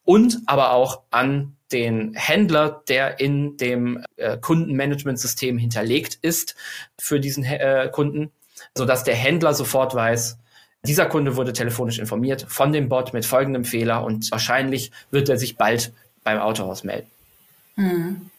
Und 0.03 0.39
aber 0.47 0.71
auch 0.71 1.03
an 1.11 1.55
den 1.71 2.13
Händler, 2.15 2.83
der 2.87 3.19
in 3.19 3.57
dem 3.57 4.03
äh, 4.15 4.37
Kundenmanagementsystem 4.37 5.57
hinterlegt 5.57 6.17
ist 6.21 6.55
für 6.99 7.19
diesen 7.19 7.43
äh, 7.43 7.89
Kunden, 7.91 8.31
sodass 8.75 9.03
der 9.03 9.15
Händler 9.15 9.53
sofort 9.53 9.95
weiß, 9.95 10.37
dieser 10.85 11.07
Kunde 11.07 11.35
wurde 11.35 11.53
telefonisch 11.53 11.99
informiert 11.99 12.45
von 12.47 12.71
dem 12.71 12.87
Bot 12.87 13.13
mit 13.13 13.25
folgendem 13.25 13.65
Fehler 13.65 14.03
und 14.03 14.31
wahrscheinlich 14.31 14.91
wird 15.11 15.27
er 15.27 15.37
sich 15.37 15.57
bald 15.57 15.91
beim 16.23 16.39
Autohaus 16.39 16.83
melden. 16.83 17.07
Hm. 17.75 18.29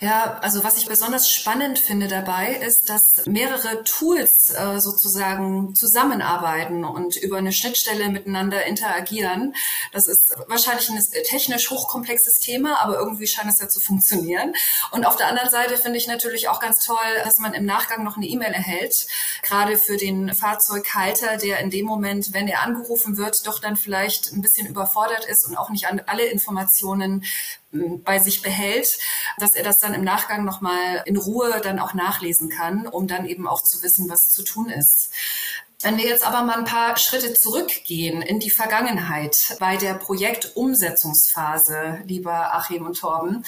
Ja, 0.00 0.38
also 0.42 0.62
was 0.62 0.76
ich 0.76 0.86
besonders 0.86 1.30
spannend 1.30 1.78
finde 1.78 2.06
dabei, 2.06 2.52
ist, 2.54 2.90
dass 2.90 3.24
mehrere 3.24 3.82
Tools 3.82 4.50
äh, 4.50 4.78
sozusagen 4.78 5.74
zusammenarbeiten 5.74 6.84
und 6.84 7.16
über 7.16 7.38
eine 7.38 7.52
Schnittstelle 7.52 8.10
miteinander 8.10 8.66
interagieren. 8.66 9.54
Das 9.92 10.06
ist 10.06 10.34
wahrscheinlich 10.48 10.90
ein 10.90 11.02
technisch 11.24 11.70
hochkomplexes 11.70 12.40
Thema, 12.40 12.78
aber 12.82 12.98
irgendwie 12.98 13.26
scheint 13.26 13.48
es 13.48 13.58
ja 13.58 13.68
zu 13.68 13.80
funktionieren. 13.80 14.52
Und 14.90 15.06
auf 15.06 15.16
der 15.16 15.28
anderen 15.28 15.50
Seite 15.50 15.78
finde 15.78 15.96
ich 15.96 16.06
natürlich 16.06 16.48
auch 16.48 16.60
ganz 16.60 16.84
toll, 16.84 16.96
dass 17.24 17.38
man 17.38 17.54
im 17.54 17.64
Nachgang 17.64 18.04
noch 18.04 18.18
eine 18.18 18.26
E-Mail 18.26 18.52
erhält, 18.52 19.06
gerade 19.42 19.78
für 19.78 19.96
den 19.96 20.34
Fahrzeughalter, 20.34 21.38
der 21.38 21.60
in 21.60 21.70
dem 21.70 21.86
Moment, 21.86 22.34
wenn 22.34 22.48
er 22.48 22.62
angerufen 22.62 23.16
wird, 23.16 23.46
doch 23.46 23.60
dann 23.60 23.76
vielleicht 23.76 24.32
ein 24.32 24.42
bisschen 24.42 24.66
überfordert 24.66 25.24
ist 25.24 25.46
und 25.46 25.56
auch 25.56 25.70
nicht 25.70 25.86
alle 25.86 26.26
Informationen 26.26 27.24
bei 27.72 28.18
sich 28.18 28.42
behält, 28.42 28.98
dass 29.46 29.54
er 29.54 29.62
das 29.62 29.78
dann 29.78 29.94
im 29.94 30.02
Nachgang 30.02 30.44
nochmal 30.44 31.04
in 31.04 31.16
Ruhe 31.16 31.60
dann 31.62 31.78
auch 31.78 31.94
nachlesen 31.94 32.48
kann, 32.48 32.88
um 32.88 33.06
dann 33.06 33.26
eben 33.26 33.46
auch 33.46 33.62
zu 33.62 33.80
wissen, 33.84 34.10
was 34.10 34.28
zu 34.28 34.42
tun 34.42 34.68
ist. 34.68 35.10
Wenn 35.82 35.98
wir 35.98 36.06
jetzt 36.06 36.26
aber 36.26 36.42
mal 36.42 36.56
ein 36.56 36.64
paar 36.64 36.96
Schritte 36.96 37.34
zurückgehen 37.34 38.22
in 38.22 38.40
die 38.40 38.48
Vergangenheit 38.48 39.36
bei 39.60 39.76
der 39.76 39.92
Projektumsetzungsphase, 39.92 42.00
lieber 42.06 42.54
Achim 42.54 42.86
und 42.86 42.98
Torben, 42.98 43.44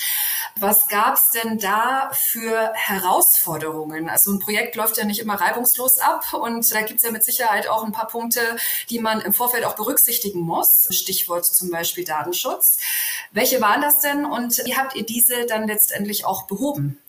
was 0.60 0.88
gab 0.88 1.14
es 1.14 1.30
denn 1.30 1.58
da 1.58 2.10
für 2.12 2.70
Herausforderungen? 2.74 4.10
Also 4.10 4.30
ein 4.30 4.40
Projekt 4.40 4.76
läuft 4.76 4.98
ja 4.98 5.06
nicht 5.06 5.20
immer 5.20 5.40
reibungslos 5.40 6.00
ab 6.00 6.34
und 6.34 6.70
da 6.70 6.82
gibt 6.82 6.98
es 6.98 7.06
ja 7.06 7.12
mit 7.12 7.24
Sicherheit 7.24 7.66
auch 7.66 7.82
ein 7.82 7.92
paar 7.92 8.08
Punkte, 8.08 8.58
die 8.90 8.98
man 8.98 9.22
im 9.22 9.32
Vorfeld 9.32 9.64
auch 9.64 9.76
berücksichtigen 9.76 10.40
muss. 10.40 10.86
Stichwort 10.90 11.46
zum 11.46 11.70
Beispiel 11.70 12.04
Datenschutz. 12.04 12.76
Welche 13.32 13.62
waren 13.62 13.80
das 13.80 14.00
denn 14.00 14.26
und 14.26 14.62
wie 14.66 14.76
habt 14.76 14.94
ihr 14.96 15.06
diese 15.06 15.46
dann 15.46 15.66
letztendlich 15.66 16.26
auch 16.26 16.42
behoben? 16.42 17.00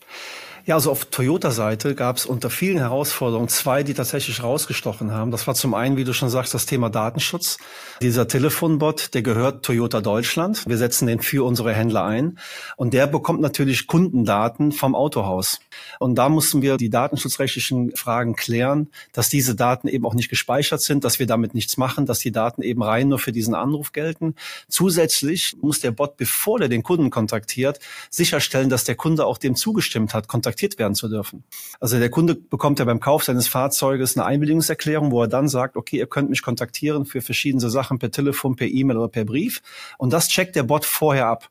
Ja, 0.70 0.76
also 0.76 0.92
auf 0.92 1.06
Toyota-Seite 1.06 1.96
gab 1.96 2.16
es 2.16 2.26
unter 2.26 2.48
vielen 2.48 2.78
Herausforderungen 2.78 3.48
zwei, 3.48 3.82
die 3.82 3.92
tatsächlich 3.92 4.40
rausgestochen 4.40 5.10
haben. 5.10 5.32
Das 5.32 5.48
war 5.48 5.56
zum 5.56 5.74
einen, 5.74 5.96
wie 5.96 6.04
du 6.04 6.12
schon 6.12 6.30
sagst, 6.30 6.54
das 6.54 6.64
Thema 6.64 6.90
Datenschutz. 6.90 7.58
Dieser 8.00 8.28
Telefonbot, 8.28 9.12
der 9.14 9.22
gehört 9.22 9.64
Toyota 9.64 10.00
Deutschland. 10.00 10.62
Wir 10.68 10.78
setzen 10.78 11.08
den 11.08 11.18
für 11.18 11.44
unsere 11.44 11.74
Händler 11.74 12.04
ein. 12.04 12.38
Und 12.76 12.94
der 12.94 13.08
bekommt 13.08 13.40
natürlich 13.40 13.88
Kundendaten 13.88 14.70
vom 14.70 14.94
Autohaus. 14.94 15.58
Und 15.98 16.14
da 16.14 16.28
mussten 16.28 16.62
wir 16.62 16.76
die 16.76 16.88
datenschutzrechtlichen 16.88 17.96
Fragen 17.96 18.36
klären, 18.36 18.90
dass 19.12 19.28
diese 19.28 19.56
Daten 19.56 19.88
eben 19.88 20.06
auch 20.06 20.14
nicht 20.14 20.28
gespeichert 20.28 20.82
sind, 20.82 21.02
dass 21.02 21.18
wir 21.18 21.26
damit 21.26 21.52
nichts 21.52 21.78
machen, 21.78 22.06
dass 22.06 22.20
die 22.20 22.30
Daten 22.30 22.62
eben 22.62 22.84
rein 22.84 23.08
nur 23.08 23.18
für 23.18 23.32
diesen 23.32 23.56
Anruf 23.56 23.90
gelten. 23.90 24.36
Zusätzlich 24.68 25.56
muss 25.60 25.80
der 25.80 25.90
Bot, 25.90 26.16
bevor 26.16 26.60
der 26.60 26.68
den 26.68 26.84
Kunden 26.84 27.10
kontaktiert, 27.10 27.80
sicherstellen, 28.08 28.70
dass 28.70 28.84
der 28.84 28.94
Kunde 28.94 29.26
auch 29.26 29.36
dem 29.36 29.56
zugestimmt 29.56 30.14
hat, 30.14 30.28
kontaktiert 30.28 30.59
werden 30.78 30.94
zu 30.94 31.08
dürfen. 31.08 31.44
Also 31.80 31.98
der 31.98 32.10
Kunde 32.10 32.34
bekommt 32.34 32.78
ja 32.78 32.84
beim 32.84 33.00
Kauf 33.00 33.24
seines 33.24 33.48
Fahrzeuges 33.48 34.16
eine 34.16 34.26
Einwilligungserklärung, 34.26 35.10
wo 35.10 35.22
er 35.22 35.28
dann 35.28 35.48
sagt, 35.48 35.76
okay, 35.76 35.98
ihr 35.98 36.06
könnt 36.06 36.30
mich 36.30 36.42
kontaktieren 36.42 37.06
für 37.06 37.20
verschiedene 37.20 37.70
Sachen 37.70 37.98
per 37.98 38.10
Telefon, 38.10 38.56
per 38.56 38.68
E-Mail 38.68 38.98
oder 38.98 39.08
per 39.08 39.24
Brief. 39.24 39.62
Und 39.98 40.12
das 40.12 40.28
checkt 40.28 40.56
der 40.56 40.62
Bot 40.62 40.84
vorher 40.84 41.26
ab. 41.26 41.48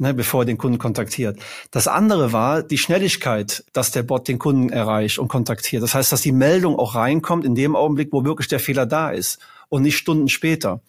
Ne, 0.00 0.12
bevor 0.12 0.42
er 0.42 0.46
den 0.46 0.58
Kunden 0.58 0.78
kontaktiert. 0.78 1.38
Das 1.70 1.86
andere 1.86 2.32
war 2.32 2.64
die 2.64 2.78
Schnelligkeit, 2.78 3.64
dass 3.72 3.92
der 3.92 4.02
Bot 4.02 4.26
den 4.26 4.40
Kunden 4.40 4.70
erreicht 4.70 5.20
und 5.20 5.28
kontaktiert. 5.28 5.84
Das 5.84 5.94
heißt, 5.94 6.10
dass 6.10 6.20
die 6.20 6.32
Meldung 6.32 6.76
auch 6.76 6.96
reinkommt 6.96 7.44
in 7.44 7.54
dem 7.54 7.76
Augenblick, 7.76 8.08
wo 8.10 8.24
wirklich 8.24 8.48
der 8.48 8.58
Fehler 8.58 8.86
da 8.86 9.10
ist 9.10 9.38
und 9.74 9.82
nicht 9.82 9.96
Stunden 9.96 10.28
später. 10.28 10.80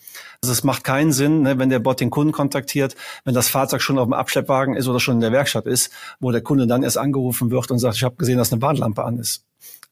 Also 0.44 0.54
es 0.54 0.64
macht 0.64 0.84
keinen 0.84 1.12
Sinn, 1.12 1.42
ne, 1.42 1.58
wenn 1.58 1.70
der 1.70 1.80
Bot 1.80 2.00
den 2.00 2.12
Kunden 2.12 2.32
kontaktiert, 2.32 2.96
wenn 3.24 3.34
das 3.34 3.50
Fahrzeug 3.50 3.82
schon 3.82 3.98
auf 3.98 4.06
dem 4.06 4.14
Abschleppwagen 4.14 4.76
ist 4.76 4.88
oder 4.88 5.00
schon 5.00 5.16
in 5.16 5.22
der 5.22 5.32
Werkstatt 5.32 5.66
ist, 5.66 5.92
wo 6.20 6.32
der 6.32 6.42
Kunde 6.42 6.68
dann 6.68 6.84
erst 6.84 7.00
angerufen 7.00 7.50
wird 7.50 7.72
und 7.72 7.80
sagt, 7.80 7.96
ich 7.96 8.04
habe 8.04 8.16
gesehen, 8.16 8.38
dass 8.38 8.54
eine 8.54 8.62
Warnlampe 8.62 9.04
an 9.04 9.18
ist. 9.18 9.44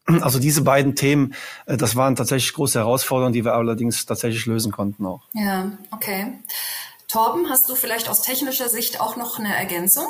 Also 0.22 0.38
diese 0.38 0.62
beiden 0.64 0.96
Themen, 0.96 1.34
äh, 1.66 1.76
das 1.76 1.96
waren 1.96 2.16
tatsächlich 2.16 2.54
große 2.54 2.78
Herausforderungen, 2.78 3.34
die 3.34 3.44
wir 3.44 3.56
allerdings 3.56 4.06
tatsächlich 4.06 4.46
lösen 4.46 4.72
konnten 4.72 5.06
auch. 5.08 5.24
Ja, 5.34 5.72
okay. 5.92 6.34
Torben, 7.08 7.50
hast 7.50 7.70
du 7.70 7.76
vielleicht 7.76 8.10
aus 8.10 8.22
technischer 8.22 8.70
Sicht 8.70 9.02
auch 9.02 9.16
noch 9.16 9.40
eine 9.40 9.56
Ergänzung? 9.56 10.10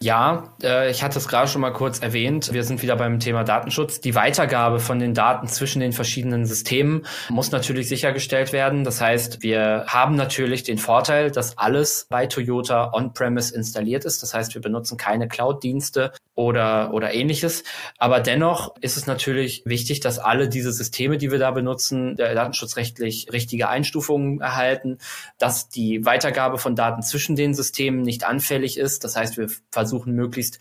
Ja, 0.00 0.54
äh, 0.62 0.90
ich 0.90 1.02
hatte 1.02 1.18
es 1.18 1.28
gerade 1.28 1.48
schon 1.48 1.60
mal 1.60 1.72
kurz 1.72 2.00
erwähnt. 2.00 2.52
Wir 2.52 2.64
sind 2.64 2.82
wieder 2.82 2.96
beim 2.96 3.20
Thema 3.20 3.44
Datenschutz. 3.44 4.00
Die 4.00 4.14
Weitergabe 4.14 4.80
von 4.80 4.98
den 4.98 5.14
Daten 5.14 5.46
zwischen 5.46 5.80
den 5.80 5.92
verschiedenen 5.92 6.44
Systemen 6.44 7.06
muss 7.28 7.52
natürlich 7.52 7.88
sichergestellt 7.88 8.52
werden. 8.52 8.84
Das 8.84 9.00
heißt, 9.00 9.42
wir 9.42 9.84
haben 9.86 10.16
natürlich 10.16 10.64
den 10.64 10.78
Vorteil, 10.78 11.30
dass 11.30 11.56
alles 11.56 12.06
bei 12.10 12.26
Toyota 12.26 12.92
on-premise 12.92 13.54
installiert 13.54 14.04
ist. 14.04 14.22
Das 14.22 14.34
heißt, 14.34 14.54
wir 14.54 14.60
benutzen 14.60 14.96
keine 14.96 15.28
Cloud-Dienste 15.28 16.12
oder, 16.34 16.92
oder 16.92 17.14
ähnliches. 17.14 17.62
Aber 17.98 18.20
dennoch 18.20 18.74
ist 18.80 18.96
es 18.96 19.06
natürlich 19.06 19.62
wichtig, 19.66 20.00
dass 20.00 20.18
alle 20.18 20.48
diese 20.48 20.72
Systeme, 20.72 21.18
die 21.18 21.30
wir 21.30 21.38
da 21.38 21.50
benutzen, 21.50 22.16
datenschutzrechtlich 22.16 23.28
richtige 23.32 23.68
Einstufungen 23.68 24.40
erhalten, 24.40 24.98
dass 25.38 25.68
die 25.68 26.04
Weitergabe 26.04 26.58
von 26.58 26.74
Daten 26.74 27.02
zwischen 27.02 27.36
den 27.36 27.54
Systemen 27.54 28.02
nicht 28.02 28.24
anfällig 28.24 28.78
ist. 28.78 29.04
Das 29.04 29.16
heißt, 29.16 29.36
wir 29.36 29.48
versuchen 29.70 30.14
möglichst 30.14 30.58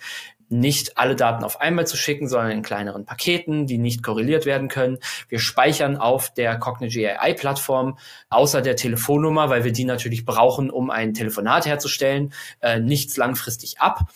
nicht 0.51 0.97
alle 0.97 1.15
Daten 1.15 1.43
auf 1.43 1.61
einmal 1.61 1.87
zu 1.87 1.95
schicken, 1.95 2.27
sondern 2.27 2.51
in 2.51 2.61
kleineren 2.61 3.05
Paketen, 3.05 3.67
die 3.67 3.77
nicht 3.77 4.03
korreliert 4.03 4.45
werden 4.45 4.67
können. 4.67 4.99
Wir 5.29 5.39
speichern 5.39 5.95
auf 5.97 6.33
der 6.33 6.59
Cognigy 6.59 7.07
AI 7.07 7.33
Plattform 7.33 7.97
außer 8.29 8.61
der 8.61 8.75
Telefonnummer, 8.75 9.49
weil 9.49 9.63
wir 9.63 9.71
die 9.71 9.85
natürlich 9.85 10.25
brauchen, 10.25 10.69
um 10.69 10.89
ein 10.89 11.13
Telefonat 11.13 11.65
herzustellen, 11.65 12.33
äh, 12.59 12.79
nichts 12.79 13.15
langfristig 13.15 13.79
ab. 13.79 14.11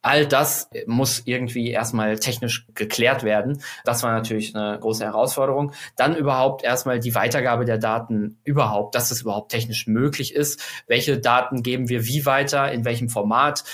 All 0.00 0.26
das 0.26 0.68
muss 0.86 1.22
irgendwie 1.24 1.70
erstmal 1.70 2.18
technisch 2.18 2.66
geklärt 2.74 3.22
werden. 3.22 3.62
Das 3.86 4.02
war 4.02 4.12
natürlich 4.12 4.54
eine 4.54 4.78
große 4.78 5.02
Herausforderung. 5.02 5.72
Dann 5.96 6.14
überhaupt 6.14 6.62
erstmal 6.62 7.00
die 7.00 7.14
Weitergabe 7.14 7.64
der 7.64 7.78
Daten 7.78 8.38
überhaupt, 8.44 8.94
dass 8.94 9.10
es 9.10 9.22
überhaupt 9.22 9.50
technisch 9.50 9.86
möglich 9.86 10.34
ist. 10.34 10.62
Welche 10.86 11.18
Daten 11.18 11.62
geben 11.62 11.88
wir 11.88 12.04
wie 12.04 12.26
weiter, 12.26 12.70
in 12.70 12.84
welchem 12.84 13.08
Format? 13.08 13.64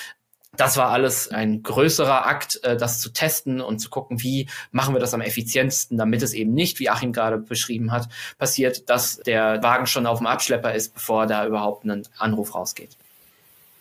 Das 0.61 0.77
war 0.77 0.91
alles 0.91 1.29
ein 1.29 1.63
größerer 1.63 2.27
Akt, 2.27 2.63
äh, 2.65 2.77
das 2.77 3.01
zu 3.01 3.09
testen 3.15 3.63
und 3.63 3.79
zu 3.79 3.89
gucken, 3.89 4.23
wie 4.23 4.47
machen 4.73 4.95
wir 4.95 5.01
das 5.01 5.15
am 5.15 5.23
effizientesten, 5.23 5.97
damit 5.97 6.23
es 6.23 6.35
eben 6.35 6.53
nicht, 6.53 6.81
wie 6.81 6.91
Achim 6.91 7.15
gerade 7.15 7.39
beschrieben 7.39 7.93
hat, 7.93 8.11
passiert, 8.37 8.91
dass 8.91 9.17
der 9.21 9.63
Wagen 9.63 9.87
schon 9.87 10.07
auf 10.07 10.19
dem 10.19 10.27
Abschlepper 10.27 10.75
ist, 10.75 10.93
bevor 10.93 11.27
da 11.27 11.47
überhaupt 11.47 11.87
ein 11.87 12.07
Anruf 12.19 12.55
rausgeht. 12.55 12.91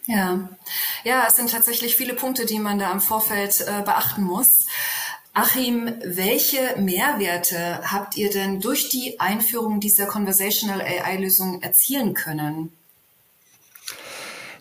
Ja, 0.05 0.47
ja, 1.03 1.25
es 1.27 1.35
sind 1.35 1.51
tatsächlich 1.51 1.97
viele 1.97 2.13
Punkte, 2.13 2.45
die 2.45 2.59
man 2.59 2.79
da 2.79 2.93
im 2.93 3.01
Vorfeld 3.01 3.59
äh, 3.59 3.81
beachten 3.83 4.23
muss. 4.23 4.65
Achim, 5.33 5.93
welche 6.05 6.77
Mehrwerte 6.77 7.81
habt 7.91 8.15
ihr 8.15 8.29
denn 8.29 8.61
durch 8.61 8.87
die 8.87 9.19
Einführung 9.19 9.81
dieser 9.81 10.05
Conversational 10.05 10.79
AI-Lösung 10.79 11.61
erzielen 11.61 12.13
können? 12.13 12.71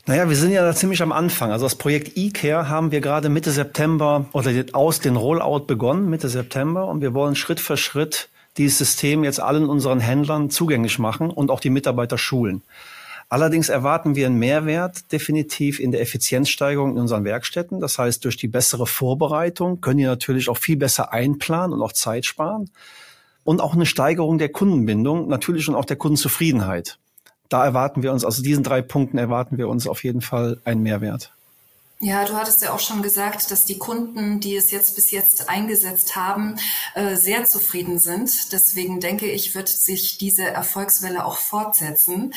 Naja, 0.09 0.27
wir 0.27 0.37
sind 0.37 0.53
ja 0.53 0.63
da 0.63 0.75
ziemlich 0.75 1.03
am 1.03 1.13
Anfang. 1.13 1.53
Also 1.53 1.67
das 1.67 1.75
Projekt 1.75 2.17
eCare 2.17 2.71
haben 2.71 2.93
wir 2.93 3.03
gerade 3.03 3.29
Mitte 3.29 3.51
September 3.51 4.25
oder 4.33 4.51
aus 4.73 5.01
den 5.01 5.17
Rollout 5.17 5.67
begonnen, 5.67 6.09
Mitte 6.09 6.31
September. 6.31 6.87
Und 6.87 7.03
wir 7.03 7.13
wollen 7.13 7.37
Schritt 7.37 7.61
für 7.61 7.77
Schritt 7.77 8.31
dieses 8.57 8.79
System 8.79 9.23
jetzt 9.23 9.39
allen 9.39 9.69
unseren 9.69 10.01
Händlern 10.01 10.49
zugänglich 10.49 10.99
machen 10.99 11.29
und 11.29 11.51
auch 11.51 11.61
die 11.61 11.69
Mitarbeiter 11.69 12.17
schulen. 12.17 12.63
Allerdings 13.29 13.69
erwarten 13.69 14.17
wir 14.17 14.25
einen 14.25 14.39
Mehrwert 14.39 15.13
definitiv 15.13 15.79
in 15.79 15.93
der 15.93 16.01
Effizienzsteigerung 16.01 16.93
in 16.93 17.03
unseren 17.03 17.25
Werkstätten. 17.25 17.79
Das 17.79 17.99
heißt, 17.99 18.25
durch 18.25 18.39
die 18.39 18.49
bessere 18.49 18.87
Vorbereitung 18.87 19.83
können 19.83 19.99
die 19.99 20.05
natürlich 20.05 20.49
auch 20.49 20.57
viel 20.57 20.79
besser 20.79 21.13
einplanen 21.13 21.75
und 21.75 21.83
auch 21.83 21.93
Zeit 21.93 22.25
sparen. 22.25 22.71
Und 23.45 23.61
auch 23.61 23.75
eine 23.75 23.85
Steigerung 23.85 24.39
der 24.39 24.49
Kundenbindung, 24.49 25.29
natürlich 25.29 25.69
und 25.69 25.75
auch 25.75 25.85
der 25.85 25.99
Kundenzufriedenheit. 25.99 26.99
Da 27.49 27.65
erwarten 27.65 28.03
wir 28.03 28.13
uns, 28.13 28.25
also 28.25 28.43
diesen 28.43 28.63
drei 28.63 28.83
Punkten 28.83 29.19
erwarten 29.19 29.59
wir 29.59 29.69
uns 29.69 29.87
auf 29.87 30.05
jeden 30.05 30.21
Fall 30.21 30.61
einen 30.65 30.83
Mehrwert. 30.83 31.33
Ja, 32.01 32.25
du 32.25 32.35
hattest 32.35 32.63
ja 32.63 32.73
auch 32.73 32.79
schon 32.79 33.03
gesagt, 33.03 33.51
dass 33.51 33.65
die 33.65 33.77
Kunden, 33.79 34.39
die 34.39 34.55
es 34.55 34.71
jetzt 34.71 34.95
bis 34.95 35.11
jetzt 35.11 35.49
eingesetzt 35.49 36.15
haben, 36.15 36.55
äh, 36.95 37.17
sehr 37.17 37.45
zufrieden 37.45 37.99
sind. 37.99 38.53
Deswegen 38.53 39.01
denke 39.01 39.27
ich, 39.27 39.57
wird 39.57 39.69
sich 39.69 40.17
diese 40.17 40.45
Erfolgswelle 40.45 41.25
auch 41.25 41.39
fortsetzen. 41.39 42.35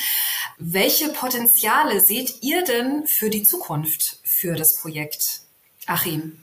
Welche 0.58 1.10
Potenziale 1.10 2.00
seht 2.00 2.42
ihr 2.42 2.64
denn 2.64 3.06
für 3.06 3.30
die 3.30 3.44
Zukunft 3.44 4.18
für 4.24 4.54
das 4.54 4.74
Projekt? 4.74 5.42
Achim. 5.86 6.38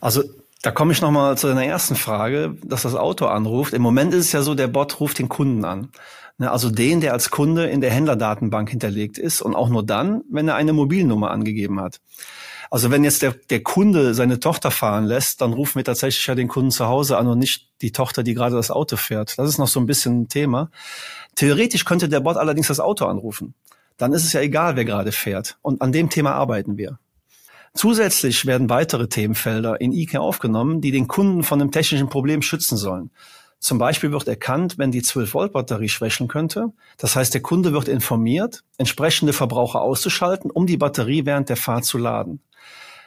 Also 0.00 0.22
da 0.62 0.70
komme 0.70 0.92
ich 0.92 1.02
nochmal 1.02 1.36
zu 1.36 1.46
deiner 1.46 1.64
ersten 1.64 1.96
Frage, 1.96 2.56
dass 2.62 2.82
das 2.82 2.94
Auto 2.94 3.26
anruft. 3.26 3.74
Im 3.74 3.82
Moment 3.82 4.14
ist 4.14 4.26
es 4.26 4.32
ja 4.32 4.40
so, 4.40 4.54
der 4.54 4.68
Bot 4.68 4.98
ruft 4.98 5.18
den 5.18 5.28
Kunden 5.28 5.66
an. 5.66 5.90
Ne, 6.40 6.50
also 6.50 6.70
den, 6.70 7.02
der 7.02 7.12
als 7.12 7.28
Kunde 7.28 7.66
in 7.66 7.82
der 7.82 7.90
Händlerdatenbank 7.90 8.70
hinterlegt 8.70 9.18
ist 9.18 9.42
und 9.42 9.54
auch 9.54 9.68
nur 9.68 9.84
dann, 9.84 10.22
wenn 10.30 10.48
er 10.48 10.54
eine 10.54 10.72
Mobilnummer 10.72 11.30
angegeben 11.30 11.78
hat. 11.78 12.00
Also 12.70 12.90
wenn 12.90 13.04
jetzt 13.04 13.20
der, 13.20 13.34
der 13.50 13.62
Kunde 13.62 14.14
seine 14.14 14.40
Tochter 14.40 14.70
fahren 14.70 15.04
lässt, 15.04 15.42
dann 15.42 15.52
rufen 15.52 15.74
wir 15.74 15.84
tatsächlich 15.84 16.26
ja 16.26 16.34
den 16.34 16.48
Kunden 16.48 16.70
zu 16.70 16.86
Hause 16.86 17.18
an 17.18 17.26
und 17.26 17.38
nicht 17.38 17.68
die 17.82 17.92
Tochter, 17.92 18.22
die 18.22 18.32
gerade 18.32 18.56
das 18.56 18.70
Auto 18.70 18.96
fährt. 18.96 19.38
Das 19.38 19.50
ist 19.50 19.58
noch 19.58 19.68
so 19.68 19.80
ein 19.80 19.86
bisschen 19.86 20.22
ein 20.22 20.28
Thema. 20.28 20.70
Theoretisch 21.34 21.84
könnte 21.84 22.08
der 22.08 22.20
Bot 22.20 22.38
allerdings 22.38 22.68
das 22.68 22.80
Auto 22.80 23.04
anrufen. 23.04 23.52
Dann 23.98 24.14
ist 24.14 24.24
es 24.24 24.32
ja 24.32 24.40
egal, 24.40 24.76
wer 24.76 24.86
gerade 24.86 25.12
fährt. 25.12 25.58
Und 25.60 25.82
an 25.82 25.92
dem 25.92 26.08
Thema 26.08 26.32
arbeiten 26.32 26.78
wir. 26.78 26.98
Zusätzlich 27.74 28.46
werden 28.46 28.70
weitere 28.70 29.08
Themenfelder 29.08 29.78
in 29.78 29.92
IKEA 29.92 30.20
aufgenommen, 30.20 30.80
die 30.80 30.90
den 30.90 31.06
Kunden 31.06 31.42
von 31.42 31.60
einem 31.60 31.70
technischen 31.70 32.08
Problem 32.08 32.40
schützen 32.40 32.78
sollen. 32.78 33.10
Zum 33.60 33.76
Beispiel 33.76 34.10
wird 34.10 34.26
erkannt, 34.26 34.78
wenn 34.78 34.90
die 34.90 35.02
12-Volt-Batterie 35.02 35.90
schwächeln 35.90 36.28
könnte. 36.28 36.72
Das 36.96 37.14
heißt, 37.14 37.34
der 37.34 37.42
Kunde 37.42 37.72
wird 37.74 37.88
informiert, 37.88 38.64
entsprechende 38.78 39.34
Verbraucher 39.34 39.82
auszuschalten, 39.82 40.50
um 40.50 40.66
die 40.66 40.78
Batterie 40.78 41.26
während 41.26 41.50
der 41.50 41.56
Fahrt 41.56 41.84
zu 41.84 41.98
laden. 41.98 42.40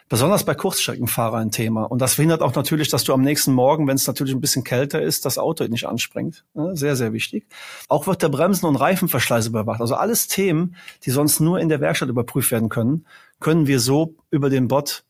Besonders 0.09 0.43
bei 0.43 0.53
Kurzstreckenfahrern 0.53 1.47
ein 1.47 1.51
Thema. 1.51 1.85
Und 1.85 1.99
das 1.99 2.15
verhindert 2.15 2.43
auch 2.43 2.53
natürlich, 2.53 2.89
dass 2.89 3.03
du 3.03 3.13
am 3.13 3.23
nächsten 3.23 3.51
Morgen, 3.51 3.87
wenn 3.87 3.95
es 3.95 4.05
natürlich 4.05 4.35
ein 4.35 4.41
bisschen 4.41 4.63
kälter 4.63 5.01
ist, 5.01 5.25
das 5.25 5.39
Auto 5.39 5.63
nicht 5.65 5.87
anspringt. 5.87 6.45
Sehr, 6.73 6.95
sehr 6.95 7.13
wichtig. 7.13 7.47
Auch 7.87 8.05
wird 8.05 8.21
der 8.21 8.29
Bremsen- 8.29 8.67
und 8.67 8.75
Reifenverschleiß 8.75 9.47
überwacht. 9.47 9.81
Also 9.81 9.95
alles 9.95 10.27
Themen, 10.27 10.75
die 11.03 11.09
sonst 11.09 11.39
nur 11.39 11.59
in 11.59 11.69
der 11.69 11.81
Werkstatt 11.81 12.09
überprüft 12.09 12.51
werden 12.51 12.69
können, 12.69 13.07
können 13.39 13.65
wir 13.65 13.79
so 13.79 14.13
über 14.29 14.51
den 14.51 14.67
Bot 14.67 15.03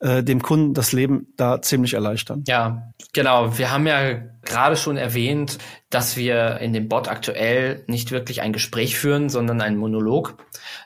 äh, 0.00 0.22
dem 0.22 0.42
Kunden 0.42 0.74
das 0.74 0.92
Leben 0.92 1.32
da 1.36 1.60
ziemlich 1.60 1.94
erleichtern. 1.94 2.44
Ja, 2.46 2.92
genau. 3.12 3.58
Wir 3.58 3.70
haben 3.70 3.86
ja 3.86 4.20
gerade 4.42 4.76
schon 4.76 4.96
erwähnt, 4.96 5.58
dass 5.90 6.16
wir 6.16 6.58
in 6.58 6.72
dem 6.72 6.88
Bot 6.88 7.08
aktuell 7.08 7.82
nicht 7.86 8.10
wirklich 8.10 8.40
ein 8.40 8.52
Gespräch 8.52 8.96
führen, 8.96 9.28
sondern 9.28 9.60
einen 9.60 9.76
Monolog. 9.76 10.36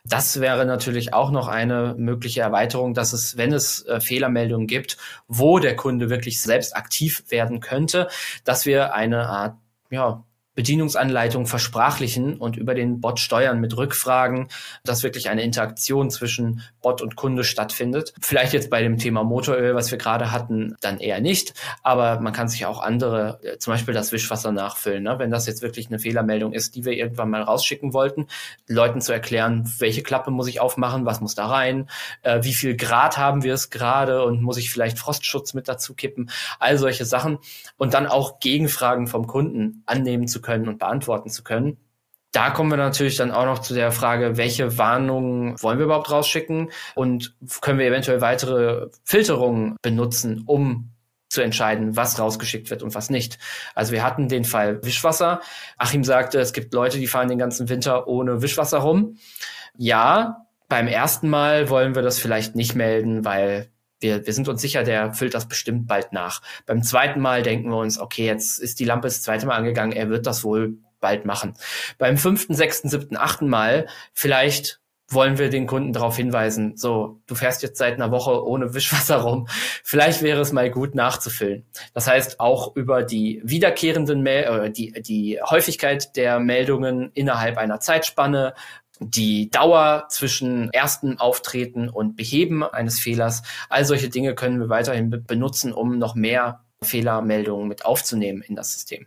Das 0.04 0.40
wäre 0.40 0.64
natürlich 0.64 1.12
auch 1.12 1.30
noch 1.30 1.48
eine 1.48 1.94
mögliche 1.98 2.40
Erweiterung, 2.40 2.94
dass 2.94 3.12
es, 3.12 3.36
wenn 3.36 3.52
es 3.52 3.84
äh, 3.86 4.00
Fehlermeldungen 4.00 4.66
gibt, 4.66 4.96
wo 5.28 5.58
der 5.58 5.76
Kunde 5.76 6.08
wirklich 6.08 6.40
selbst 6.40 6.76
aktiv 6.76 7.24
werden 7.28 7.60
könnte, 7.60 8.08
dass 8.44 8.66
wir 8.66 8.94
eine 8.94 9.28
Art 9.28 9.56
ja, 9.90 10.24
Bedienungsanleitung 10.54 11.46
versprachlichen 11.46 12.36
und 12.36 12.56
über 12.56 12.74
den 12.74 13.00
Bot 13.00 13.20
steuern 13.20 13.58
mit 13.58 13.76
Rückfragen, 13.76 14.48
dass 14.84 15.02
wirklich 15.02 15.30
eine 15.30 15.42
Interaktion 15.42 16.10
zwischen 16.10 16.62
Bot 16.82 17.00
und 17.00 17.16
Kunde 17.16 17.42
stattfindet. 17.42 18.12
Vielleicht 18.20 18.52
jetzt 18.52 18.68
bei 18.68 18.82
dem 18.82 18.98
Thema 18.98 19.24
Motoröl, 19.24 19.74
was 19.74 19.90
wir 19.90 19.98
gerade 19.98 20.30
hatten, 20.30 20.76
dann 20.80 20.98
eher 20.98 21.20
nicht, 21.20 21.54
aber 21.82 22.20
man 22.20 22.32
kann 22.32 22.48
sich 22.48 22.66
auch 22.66 22.82
andere, 22.82 23.40
äh, 23.42 23.58
zum 23.58 23.72
Beispiel 23.72 23.94
das 23.94 24.12
Wischwasser 24.12 24.52
nachfüllen. 24.52 25.02
Ne? 25.02 25.18
Wenn 25.18 25.30
das 25.30 25.46
jetzt 25.46 25.62
wirklich 25.62 25.88
eine 25.88 25.98
Fehlermeldung 25.98 26.52
ist, 26.52 26.76
die 26.76 26.84
wir 26.84 26.92
irgendwann 26.92 27.30
mal 27.30 27.42
rausschicken 27.42 27.94
wollten, 27.94 28.26
Leuten 28.68 29.00
zu 29.00 29.12
erklären, 29.12 29.72
welche 29.78 30.02
Klappe 30.02 30.30
muss 30.30 30.48
ich 30.48 30.60
aufmachen, 30.60 31.06
was 31.06 31.20
muss 31.20 31.34
da 31.34 31.46
rein, 31.46 31.88
äh, 32.22 32.42
wie 32.42 32.52
viel 32.52 32.76
Grad 32.76 33.16
haben 33.16 33.42
wir 33.42 33.54
es 33.54 33.70
gerade 33.70 34.22
und 34.24 34.42
muss 34.42 34.58
ich 34.58 34.70
vielleicht 34.70 34.98
Frostschutz 34.98 35.54
mit 35.54 35.66
dazu 35.66 35.94
kippen, 35.94 36.30
all 36.58 36.76
solche 36.76 37.06
Sachen 37.06 37.38
und 37.78 37.94
dann 37.94 38.06
auch 38.06 38.38
Gegenfragen 38.40 39.06
vom 39.06 39.26
Kunden 39.26 39.82
annehmen 39.86 40.28
zu 40.28 40.41
können 40.42 40.68
und 40.68 40.78
beantworten 40.78 41.30
zu 41.30 41.42
können. 41.42 41.78
Da 42.32 42.50
kommen 42.50 42.70
wir 42.70 42.78
natürlich 42.78 43.16
dann 43.16 43.30
auch 43.30 43.44
noch 43.44 43.58
zu 43.58 43.74
der 43.74 43.92
Frage, 43.92 44.38
welche 44.38 44.78
Warnungen 44.78 45.60
wollen 45.62 45.78
wir 45.78 45.84
überhaupt 45.84 46.10
rausschicken 46.10 46.70
und 46.94 47.36
können 47.60 47.78
wir 47.78 47.86
eventuell 47.86 48.22
weitere 48.22 48.88
Filterungen 49.04 49.76
benutzen, 49.82 50.42
um 50.46 50.92
zu 51.28 51.42
entscheiden, 51.42 51.96
was 51.96 52.18
rausgeschickt 52.18 52.70
wird 52.70 52.82
und 52.82 52.94
was 52.94 53.10
nicht. 53.10 53.38
Also 53.74 53.92
wir 53.92 54.04
hatten 54.04 54.28
den 54.28 54.44
Fall 54.44 54.84
Wischwasser. 54.84 55.40
Achim 55.78 56.04
sagte, 56.04 56.38
es 56.38 56.52
gibt 56.52 56.74
Leute, 56.74 56.98
die 56.98 57.06
fahren 57.06 57.28
den 57.28 57.38
ganzen 57.38 57.68
Winter 57.68 58.06
ohne 58.06 58.42
Wischwasser 58.42 58.78
rum. 58.78 59.16
Ja, 59.76 60.46
beim 60.68 60.88
ersten 60.88 61.28
Mal 61.28 61.70
wollen 61.70 61.94
wir 61.94 62.02
das 62.02 62.18
vielleicht 62.18 62.54
nicht 62.54 62.74
melden, 62.74 63.24
weil 63.24 63.71
wir, 64.02 64.26
wir 64.26 64.32
sind 64.32 64.48
uns 64.48 64.60
sicher, 64.60 64.82
der 64.82 65.12
füllt 65.14 65.34
das 65.34 65.48
bestimmt 65.48 65.86
bald 65.86 66.12
nach. 66.12 66.42
Beim 66.66 66.82
zweiten 66.82 67.20
Mal 67.20 67.42
denken 67.42 67.70
wir 67.70 67.78
uns, 67.78 67.98
okay, 67.98 68.26
jetzt 68.26 68.58
ist 68.58 68.80
die 68.80 68.84
Lampe 68.84 69.08
das 69.08 69.22
zweite 69.22 69.46
Mal 69.46 69.56
angegangen, 69.56 69.92
er 69.92 70.08
wird 70.08 70.26
das 70.26 70.44
wohl 70.44 70.78
bald 71.00 71.24
machen. 71.24 71.54
Beim 71.98 72.16
fünften, 72.16 72.54
sechsten, 72.54 72.88
siebten, 72.88 73.16
achten 73.16 73.48
Mal 73.48 73.86
vielleicht 74.12 74.82
wollen 75.14 75.38
wir 75.38 75.50
den 75.50 75.66
Kunden 75.66 75.92
darauf 75.92 76.16
hinweisen, 76.16 76.76
so, 76.76 77.20
du 77.26 77.34
fährst 77.34 77.62
jetzt 77.62 77.78
seit 77.78 77.94
einer 77.94 78.10
Woche 78.10 78.46
ohne 78.46 78.74
Wischwasser 78.74 79.18
rum. 79.18 79.46
Vielleicht 79.84 80.22
wäre 80.22 80.40
es 80.40 80.52
mal 80.52 80.70
gut 80.70 80.94
nachzufüllen. 80.94 81.66
Das 81.94 82.06
heißt, 82.06 82.40
auch 82.40 82.74
über 82.76 83.02
die 83.02 83.40
wiederkehrenden, 83.44 84.22
Mel 84.22 84.44
äh, 84.44 84.70
die, 84.70 84.92
die 85.02 85.38
Häufigkeit 85.42 86.16
der 86.16 86.40
Meldungen 86.40 87.10
innerhalb 87.14 87.58
einer 87.58 87.80
Zeitspanne, 87.80 88.54
die 89.10 89.50
Dauer 89.50 90.06
zwischen 90.08 90.72
ersten 90.72 91.18
Auftreten 91.18 91.88
und 91.88 92.16
Beheben 92.16 92.62
eines 92.62 93.00
Fehlers. 93.00 93.42
All 93.68 93.84
solche 93.84 94.08
Dinge 94.08 94.34
können 94.34 94.60
wir 94.60 94.68
weiterhin 94.68 95.10
be 95.10 95.18
benutzen, 95.18 95.72
um 95.72 95.98
noch 95.98 96.14
mehr 96.14 96.64
Fehlermeldungen 96.82 97.68
mit 97.68 97.84
aufzunehmen 97.84 98.42
in 98.42 98.56
das 98.56 98.72
System. 98.72 99.06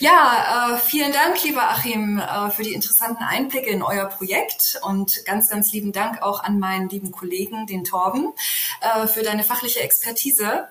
Ja, 0.00 0.74
äh, 0.74 0.78
vielen 0.78 1.12
Dank, 1.12 1.40
lieber 1.44 1.70
Achim, 1.70 2.18
äh, 2.18 2.50
für 2.50 2.64
die 2.64 2.74
interessanten 2.74 3.22
Einblicke 3.22 3.70
in 3.70 3.80
euer 3.80 4.06
Projekt 4.06 4.80
und 4.82 5.24
ganz, 5.24 5.48
ganz 5.48 5.72
lieben 5.72 5.92
Dank 5.92 6.20
auch 6.20 6.42
an 6.42 6.58
meinen 6.58 6.88
lieben 6.88 7.12
Kollegen, 7.12 7.66
den 7.66 7.84
Torben, 7.84 8.32
äh, 8.80 9.06
für 9.06 9.22
deine 9.22 9.44
fachliche 9.44 9.80
Expertise. 9.80 10.68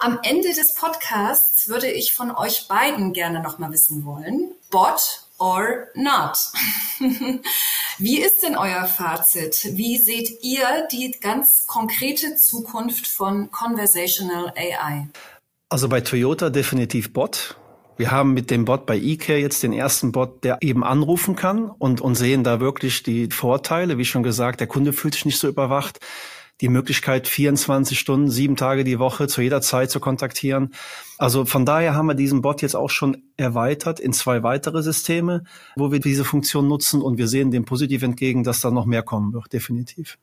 Am 0.00 0.18
Ende 0.24 0.52
des 0.52 0.74
Podcasts 0.74 1.68
würde 1.68 1.88
ich 1.88 2.14
von 2.14 2.32
euch 2.32 2.66
beiden 2.66 3.12
gerne 3.12 3.40
nochmal 3.40 3.70
wissen 3.70 4.04
wollen, 4.04 4.50
Bot 4.70 5.27
or 5.38 5.88
not? 5.94 6.36
Wie 7.98 8.20
ist 8.20 8.42
denn 8.42 8.56
euer 8.56 8.84
Fazit? 8.86 9.70
Wie 9.72 9.98
seht 9.98 10.42
ihr 10.42 10.86
die 10.92 11.10
ganz 11.20 11.66
konkrete 11.66 12.36
Zukunft 12.36 13.06
von 13.06 13.50
Conversational 13.50 14.52
AI? 14.56 15.08
Also 15.68 15.88
bei 15.88 16.00
Toyota 16.00 16.50
definitiv 16.50 17.12
Bot 17.12 17.56
wir 17.98 18.12
haben 18.12 18.32
mit 18.32 18.50
dem 18.50 18.64
Bot 18.64 18.86
bei 18.86 18.96
eCare 18.96 19.40
jetzt 19.40 19.64
den 19.64 19.72
ersten 19.72 20.12
Bot, 20.12 20.44
der 20.44 20.58
eben 20.60 20.84
anrufen 20.84 21.34
kann 21.34 21.68
und, 21.68 22.00
und 22.00 22.14
sehen 22.14 22.44
da 22.44 22.60
wirklich 22.60 23.02
die 23.02 23.28
Vorteile. 23.28 23.98
Wie 23.98 24.04
schon 24.04 24.22
gesagt, 24.22 24.60
der 24.60 24.68
Kunde 24.68 24.92
fühlt 24.92 25.14
sich 25.14 25.24
nicht 25.24 25.38
so 25.38 25.48
überwacht. 25.48 25.98
Die 26.60 26.68
Möglichkeit, 26.68 27.28
24 27.28 27.98
Stunden, 27.98 28.30
sieben 28.30 28.56
Tage 28.56 28.82
die 28.82 28.98
Woche 28.98 29.28
zu 29.28 29.42
jeder 29.42 29.60
Zeit 29.60 29.90
zu 29.90 30.00
kontaktieren. 30.00 30.74
Also 31.16 31.44
von 31.44 31.64
daher 31.64 31.94
haben 31.94 32.06
wir 32.06 32.14
diesen 32.14 32.42
Bot 32.42 32.62
jetzt 32.62 32.74
auch 32.74 32.90
schon 32.90 33.22
erweitert 33.36 34.00
in 34.00 34.12
zwei 34.12 34.42
weitere 34.42 34.82
Systeme, 34.82 35.44
wo 35.76 35.92
wir 35.92 36.00
diese 36.00 36.24
Funktion 36.24 36.66
nutzen 36.66 37.00
und 37.00 37.16
wir 37.16 37.28
sehen 37.28 37.50
dem 37.50 37.64
positiv 37.64 38.02
entgegen, 38.02 38.42
dass 38.42 38.60
da 38.60 38.70
noch 38.70 38.86
mehr 38.86 39.02
kommen 39.02 39.32
wird, 39.32 39.52
definitiv. 39.52 40.18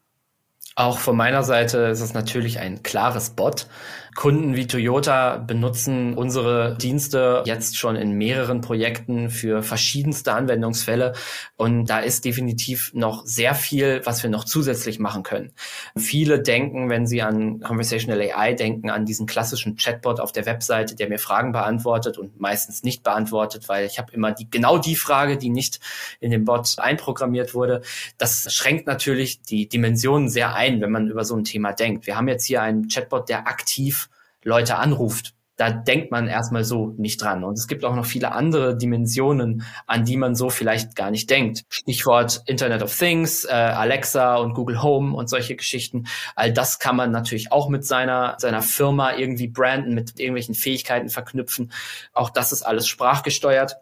Auch 0.78 1.00
von 1.00 1.16
meiner 1.16 1.44
Seite 1.44 1.78
ist 1.88 2.02
es 2.02 2.14
natürlich 2.14 2.60
ein 2.60 2.84
klares 2.84 3.30
Bot. 3.30 3.68
Kunden 4.16 4.56
wie 4.56 4.66
Toyota 4.66 5.38
benutzen 5.38 6.14
unsere 6.14 6.78
Dienste 6.78 7.44
jetzt 7.46 7.78
schon 7.78 7.98
in 7.98 8.14
mehreren 8.14 8.62
Projekten 8.62 9.30
für 9.30 9.62
verschiedenste 9.62 10.32
Anwendungsfälle. 10.32 11.14
Und 11.58 11.88
da 11.88 12.00
ist 12.00 12.24
definitiv 12.24 12.92
noch 12.94 13.26
sehr 13.26 13.56
viel, 13.56 14.02
was 14.06 14.24
wir 14.24 14.30
noch 14.30 14.46
zusätzlich 14.46 15.00
machen 15.00 15.24
können. 15.24 15.52
Viele 15.98 16.42
denken, 16.42 16.90
wenn 16.90 17.06
sie 17.08 17.22
an 17.22 17.60
Conversational 17.60 18.22
AI 18.22 18.54
denken, 18.54 18.90
an 18.90 19.06
diesen 19.06 19.28
klassischen 19.28 19.76
Chatbot 19.76 20.22
auf 20.22 20.32
der 20.32 20.46
Webseite, 20.46 20.96
der 20.96 21.10
mir 21.10 21.20
Fragen 21.20 21.52
beantwortet 21.52 22.18
und 22.18 22.40
meistens 22.40 22.84
nicht 22.84 23.04
beantwortet, 23.04 23.68
weil 23.68 23.86
ich 23.86 24.00
habe 24.00 24.14
immer 24.14 24.32
die, 24.32 24.50
genau 24.50 24.78
die 24.78 24.96
Frage, 24.96 25.38
die 25.38 25.50
nicht 25.50 25.82
in 26.22 26.32
den 26.32 26.46
Bot 26.46 26.76
einprogrammiert 26.78 27.54
wurde. 27.54 27.82
Das 28.18 28.54
schränkt 28.54 28.88
natürlich 28.88 29.42
die 29.42 29.68
Dimensionen 29.68 30.30
sehr 30.30 30.56
ein, 30.56 30.65
wenn 30.74 30.92
man 30.92 31.10
über 31.10 31.24
so 31.24 31.36
ein 31.36 31.44
Thema 31.44 31.74
denkt. 31.74 32.08
Wir 32.08 32.18
haben 32.18 32.28
jetzt 32.28 32.46
hier 32.46 32.62
einen 32.62 32.88
Chatbot, 32.88 33.30
der 33.30 33.48
aktiv 33.48 34.10
Leute 34.44 34.78
anruft. 34.78 35.34
Da 35.58 35.70
denkt 35.70 36.12
man 36.12 36.28
erstmal 36.28 36.66
so 36.66 36.94
nicht 36.98 37.22
dran. 37.22 37.46
Und 37.46 37.58
es 37.58 37.68
gibt 37.68 37.86
auch 37.86 37.96
noch 37.96 38.06
viele 38.06 38.34
andere 38.34 38.78
Dimensionen, 38.78 39.64
an 39.88 40.04
die 40.04 40.18
man 40.18 40.36
so 40.36 40.50
vielleicht 40.50 40.98
gar 40.98 41.12
nicht 41.12 41.30
denkt. 41.30 41.64
Stichwort 41.70 42.42
Internet 42.46 42.84
of 42.84 42.94
Things, 42.98 43.46
äh, 43.46 43.52
Alexa 43.54 44.36
und 44.36 44.54
Google 44.54 44.84
Home 44.84 45.16
und 45.16 45.30
solche 45.30 45.56
Geschichten. 45.56 46.08
All 46.36 46.52
das 46.52 46.80
kann 46.80 46.98
man 46.98 47.12
natürlich 47.12 47.54
auch 47.54 47.70
mit 47.70 47.86
seiner, 47.86 48.36
seiner 48.38 48.62
Firma 48.62 49.16
irgendwie 49.16 49.48
branden, 49.48 49.94
mit 49.94 50.20
irgendwelchen 50.20 50.56
Fähigkeiten 50.56 51.08
verknüpfen. 51.08 51.72
Auch 52.12 52.30
das 52.30 52.52
ist 52.52 52.64
alles 52.64 52.88
sprachgesteuert 52.88 53.78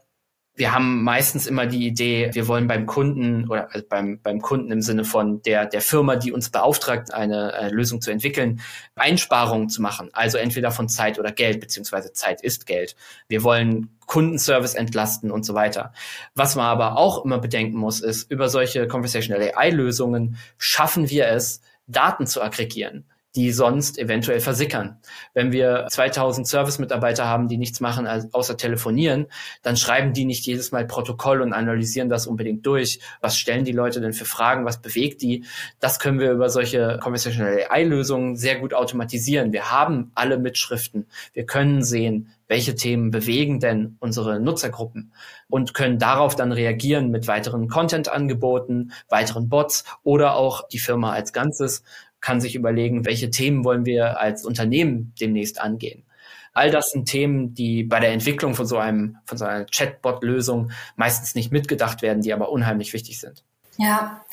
wir 0.55 0.71
haben 0.71 1.03
meistens 1.03 1.47
immer 1.47 1.65
die 1.65 1.87
Idee, 1.87 2.29
wir 2.33 2.47
wollen 2.47 2.67
beim 2.67 2.85
Kunden 2.85 3.49
oder 3.49 3.73
also 3.73 3.85
beim, 3.89 4.19
beim 4.21 4.39
Kunden 4.39 4.71
im 4.71 4.81
Sinne 4.81 5.03
von 5.03 5.41
der, 5.41 5.65
der 5.65 5.81
Firma, 5.81 6.15
die 6.15 6.31
uns 6.31 6.51
beauftragt, 6.51 7.11
eine 7.11 7.53
äh, 7.53 7.69
Lösung 7.69 8.01
zu 8.01 8.11
entwickeln, 8.11 8.61
Einsparungen 8.95 9.69
zu 9.69 9.81
machen. 9.81 10.09
Also 10.13 10.37
entweder 10.37 10.69
von 10.69 10.87
Zeit 10.89 11.17
oder 11.17 11.31
Geld, 11.31 11.59
beziehungsweise 11.59 12.13
Zeit 12.13 12.41
ist 12.41 12.67
Geld. 12.67 12.95
Wir 13.27 13.43
wollen 13.43 13.97
Kundenservice 14.05 14.75
entlasten 14.75 15.31
und 15.31 15.43
so 15.43 15.55
weiter. 15.55 15.91
Was 16.35 16.55
man 16.55 16.65
aber 16.65 16.97
auch 16.97 17.25
immer 17.25 17.39
bedenken 17.39 17.77
muss, 17.77 18.01
ist, 18.01 18.29
über 18.29 18.47
solche 18.47 18.87
Conversational 18.87 19.41
AI-Lösungen 19.55 20.37
schaffen 20.59 21.09
wir 21.09 21.29
es, 21.29 21.61
Daten 21.87 22.27
zu 22.27 22.41
aggregieren 22.41 23.05
die 23.35 23.51
sonst 23.51 23.97
eventuell 23.97 24.39
versickern. 24.39 24.99
Wenn 25.33 25.51
wir 25.51 25.87
2000 25.89 26.47
Service-Mitarbeiter 26.47 27.27
haben, 27.27 27.47
die 27.47 27.57
nichts 27.57 27.79
machen 27.79 28.07
außer 28.31 28.57
telefonieren, 28.57 29.25
dann 29.63 29.75
schreiben 29.75 30.13
die 30.13 30.25
nicht 30.25 30.45
jedes 30.45 30.71
Mal 30.71 30.85
Protokoll 30.85 31.41
und 31.41 31.53
analysieren 31.53 32.09
das 32.09 32.27
unbedingt 32.27 32.65
durch. 32.65 32.99
Was 33.21 33.37
stellen 33.37 33.65
die 33.65 33.71
Leute 33.71 34.01
denn 34.01 34.13
für 34.13 34.25
Fragen? 34.25 34.65
Was 34.65 34.81
bewegt 34.81 35.21
die? 35.21 35.45
Das 35.79 35.99
können 35.99 36.19
wir 36.19 36.31
über 36.31 36.49
solche 36.49 36.99
Conversational 37.01 37.65
AI-Lösungen 37.69 38.35
sehr 38.35 38.59
gut 38.59 38.73
automatisieren. 38.73 39.51
Wir 39.51 39.71
haben 39.71 40.11
alle 40.13 40.37
Mitschriften. 40.37 41.07
Wir 41.33 41.45
können 41.45 41.83
sehen, 41.83 42.29
welche 42.47 42.75
Themen 42.75 43.09
bewegen 43.09 43.59
denn 43.59 43.97
unsere 43.99 44.39
Nutzergruppen 44.39 45.11
und 45.49 45.73
können 45.73 45.97
darauf 45.97 46.35
dann 46.35 46.51
reagieren 46.51 47.09
mit 47.09 47.27
weiteren 47.27 47.67
Content-Angeboten, 47.67 48.91
weiteren 49.09 49.49
Bots 49.49 49.85
oder 50.03 50.35
auch 50.35 50.67
die 50.67 50.77
Firma 50.77 51.13
als 51.13 51.33
Ganzes 51.33 51.83
kann 52.23 52.39
sich 52.39 52.55
überlegen, 52.55 53.05
welche 53.05 53.29
Themen 53.29 53.65
wollen 53.65 53.85
wir 53.85 54.19
als 54.19 54.45
Unternehmen 54.45 55.13
demnächst 55.19 55.59
angehen. 55.59 56.05
All 56.53 56.71
das 56.71 56.91
sind 56.91 57.05
Themen, 57.05 57.53
die 57.53 57.83
bei 57.83 57.99
der 57.99 58.11
Entwicklung 58.11 58.55
von 58.55 58.65
so 58.65 58.77
einem, 58.77 59.17
von 59.25 59.37
so 59.37 59.43
einer 59.43 59.65
Chatbot-Lösung 59.65 60.71
meistens 60.95 61.35
nicht 61.35 61.51
mitgedacht 61.51 62.01
werden, 62.01 62.21
die 62.21 62.31
aber 62.31 62.49
unheimlich 62.49 62.93
wichtig 62.93 63.19
sind. 63.19 63.43
Ja. 63.77 64.23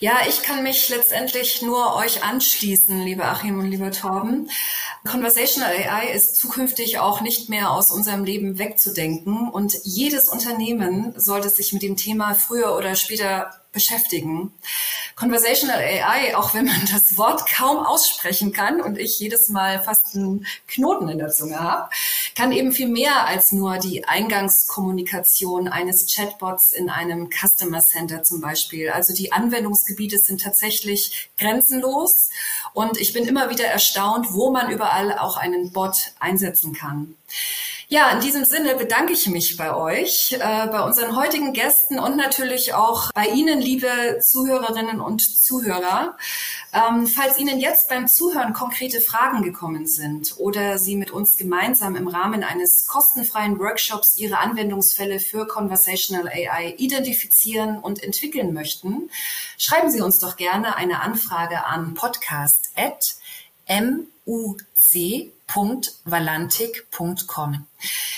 Ja, 0.00 0.18
ich 0.28 0.42
kann 0.42 0.62
mich 0.62 0.88
letztendlich 0.88 1.62
nur 1.62 1.96
euch 1.96 2.24
anschließen, 2.24 3.02
lieber 3.02 3.24
Achim 3.24 3.58
und 3.58 3.70
lieber 3.70 3.90
Torben. 3.90 4.48
Conversational 5.04 5.72
AI 5.72 6.10
ist 6.12 6.36
zukünftig 6.36 6.98
auch 6.98 7.20
nicht 7.20 7.48
mehr 7.48 7.70
aus 7.70 7.90
unserem 7.90 8.24
Leben 8.24 8.58
wegzudenken 8.58 9.48
und 9.48 9.74
jedes 9.84 10.28
Unternehmen 10.28 11.14
sollte 11.16 11.50
sich 11.50 11.72
mit 11.72 11.82
dem 11.82 11.96
Thema 11.96 12.34
früher 12.34 12.76
oder 12.76 12.94
später 12.94 13.50
beschäftigen. 13.72 14.52
Conversational 15.16 15.78
AI, 15.78 16.36
auch 16.36 16.54
wenn 16.54 16.66
man 16.66 16.88
das 16.92 17.16
Wort 17.16 17.50
kaum 17.50 17.78
aussprechen 17.84 18.52
kann 18.52 18.80
und 18.80 18.98
ich 18.98 19.18
jedes 19.18 19.48
Mal 19.48 19.82
fast 19.82 20.14
einen 20.14 20.46
Knoten 20.68 21.08
in 21.08 21.18
der 21.18 21.30
Zunge 21.30 21.58
habe, 21.58 21.90
kann 22.36 22.52
eben 22.52 22.72
viel 22.72 22.88
mehr 22.88 23.26
als 23.26 23.50
nur 23.52 23.78
die 23.78 24.04
Eingangskommunikation 24.04 25.66
eines 25.66 26.06
Chatbots 26.14 26.70
in 26.70 26.88
einem 26.88 27.30
Customer 27.30 27.80
Center 27.80 28.22
zum 28.22 28.40
Beispiel. 28.40 28.90
Also 28.90 29.12
die 29.12 29.32
Anwendungsgebiete 29.32 30.18
sind 30.18 30.42
tatsächlich 30.42 31.30
grenzenlos 31.36 32.30
und 32.72 32.96
ich 32.98 33.12
bin 33.12 33.26
immer 33.26 33.50
wieder 33.50 33.66
erstaunt, 33.66 34.32
wo 34.32 34.50
man 34.50 34.70
überall 34.70 35.18
auch 35.18 35.36
einen 35.36 35.72
Bot 35.72 36.12
einsetzen 36.20 36.74
kann. 36.74 37.16
Ja, 37.90 38.10
in 38.10 38.20
diesem 38.20 38.44
Sinne 38.44 38.74
bedanke 38.74 39.14
ich 39.14 39.26
mich 39.28 39.56
bei 39.56 39.74
euch, 39.74 40.32
äh, 40.32 40.66
bei 40.66 40.82
unseren 40.82 41.16
heutigen 41.16 41.54
Gästen 41.54 41.98
und 41.98 42.18
natürlich 42.18 42.74
auch 42.74 43.10
bei 43.14 43.28
Ihnen, 43.28 43.62
liebe 43.62 44.18
Zuhörerinnen 44.20 45.00
und 45.00 45.22
Zuhörer. 45.22 46.18
Ähm, 46.74 47.06
falls 47.06 47.38
Ihnen 47.38 47.58
jetzt 47.58 47.88
beim 47.88 48.06
Zuhören 48.06 48.52
konkrete 48.52 49.00
Fragen 49.00 49.42
gekommen 49.42 49.86
sind 49.86 50.34
oder 50.36 50.76
Sie 50.76 50.96
mit 50.96 51.12
uns 51.12 51.38
gemeinsam 51.38 51.96
im 51.96 52.08
Rahmen 52.08 52.44
eines 52.44 52.86
kostenfreien 52.86 53.58
Workshops 53.58 54.18
Ihre 54.18 54.36
Anwendungsfälle 54.36 55.18
für 55.18 55.46
Conversational 55.46 56.28
AI 56.28 56.74
identifizieren 56.76 57.78
und 57.78 58.02
entwickeln 58.02 58.52
möchten, 58.52 59.08
schreiben 59.56 59.90
Sie 59.90 60.02
uns 60.02 60.18
doch 60.18 60.36
gerne 60.36 60.76
eine 60.76 61.00
Anfrage 61.00 61.64
an 61.64 61.94
podcast.muc 61.94 64.67
www.valantik.com. 64.92 67.66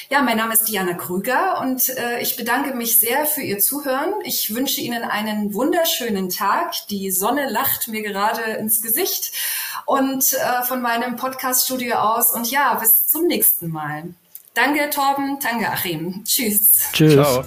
Ja, 0.09 0.22
mein 0.22 0.37
Name 0.37 0.54
ist 0.54 0.68
Diana 0.68 0.94
Krüger 0.94 1.61
und 1.61 1.88
äh, 1.90 2.20
ich 2.20 2.37
bedanke 2.37 2.74
mich 2.74 2.98
sehr 2.98 3.26
für 3.26 3.42
Ihr 3.42 3.61
Zuhören. 3.61 4.14
Ich 4.24 4.52
wünsche 4.54 4.80
Ihnen 4.80 5.04
einen 5.04 5.54
wunderschönen 5.54 6.30
Tag. 6.30 6.74
Die 6.88 7.11
Sonne 7.11 7.48
lacht 7.48 7.88
mir 7.88 8.02
gerade 8.02 8.42
ins 8.42 8.83
Gesicht 8.83 9.33
und 9.87 10.33
äh, 10.33 10.62
von 10.64 10.83
meinem 10.83 11.16
Podcaststudio 11.16 11.96
aus. 11.96 12.33
Und 12.33 12.50
ja, 12.50 12.74
bis 12.74 13.06
zum 13.06 13.26
nächsten 13.26 13.68
Mal. 13.68 14.14
Danke, 14.54 14.90
Torben. 14.90 15.38
Danke, 15.40 15.70
Achim. 15.70 16.24
Tschüss. 16.24 16.88
Tschüss. 16.92 17.14
Ciao. 17.14 17.44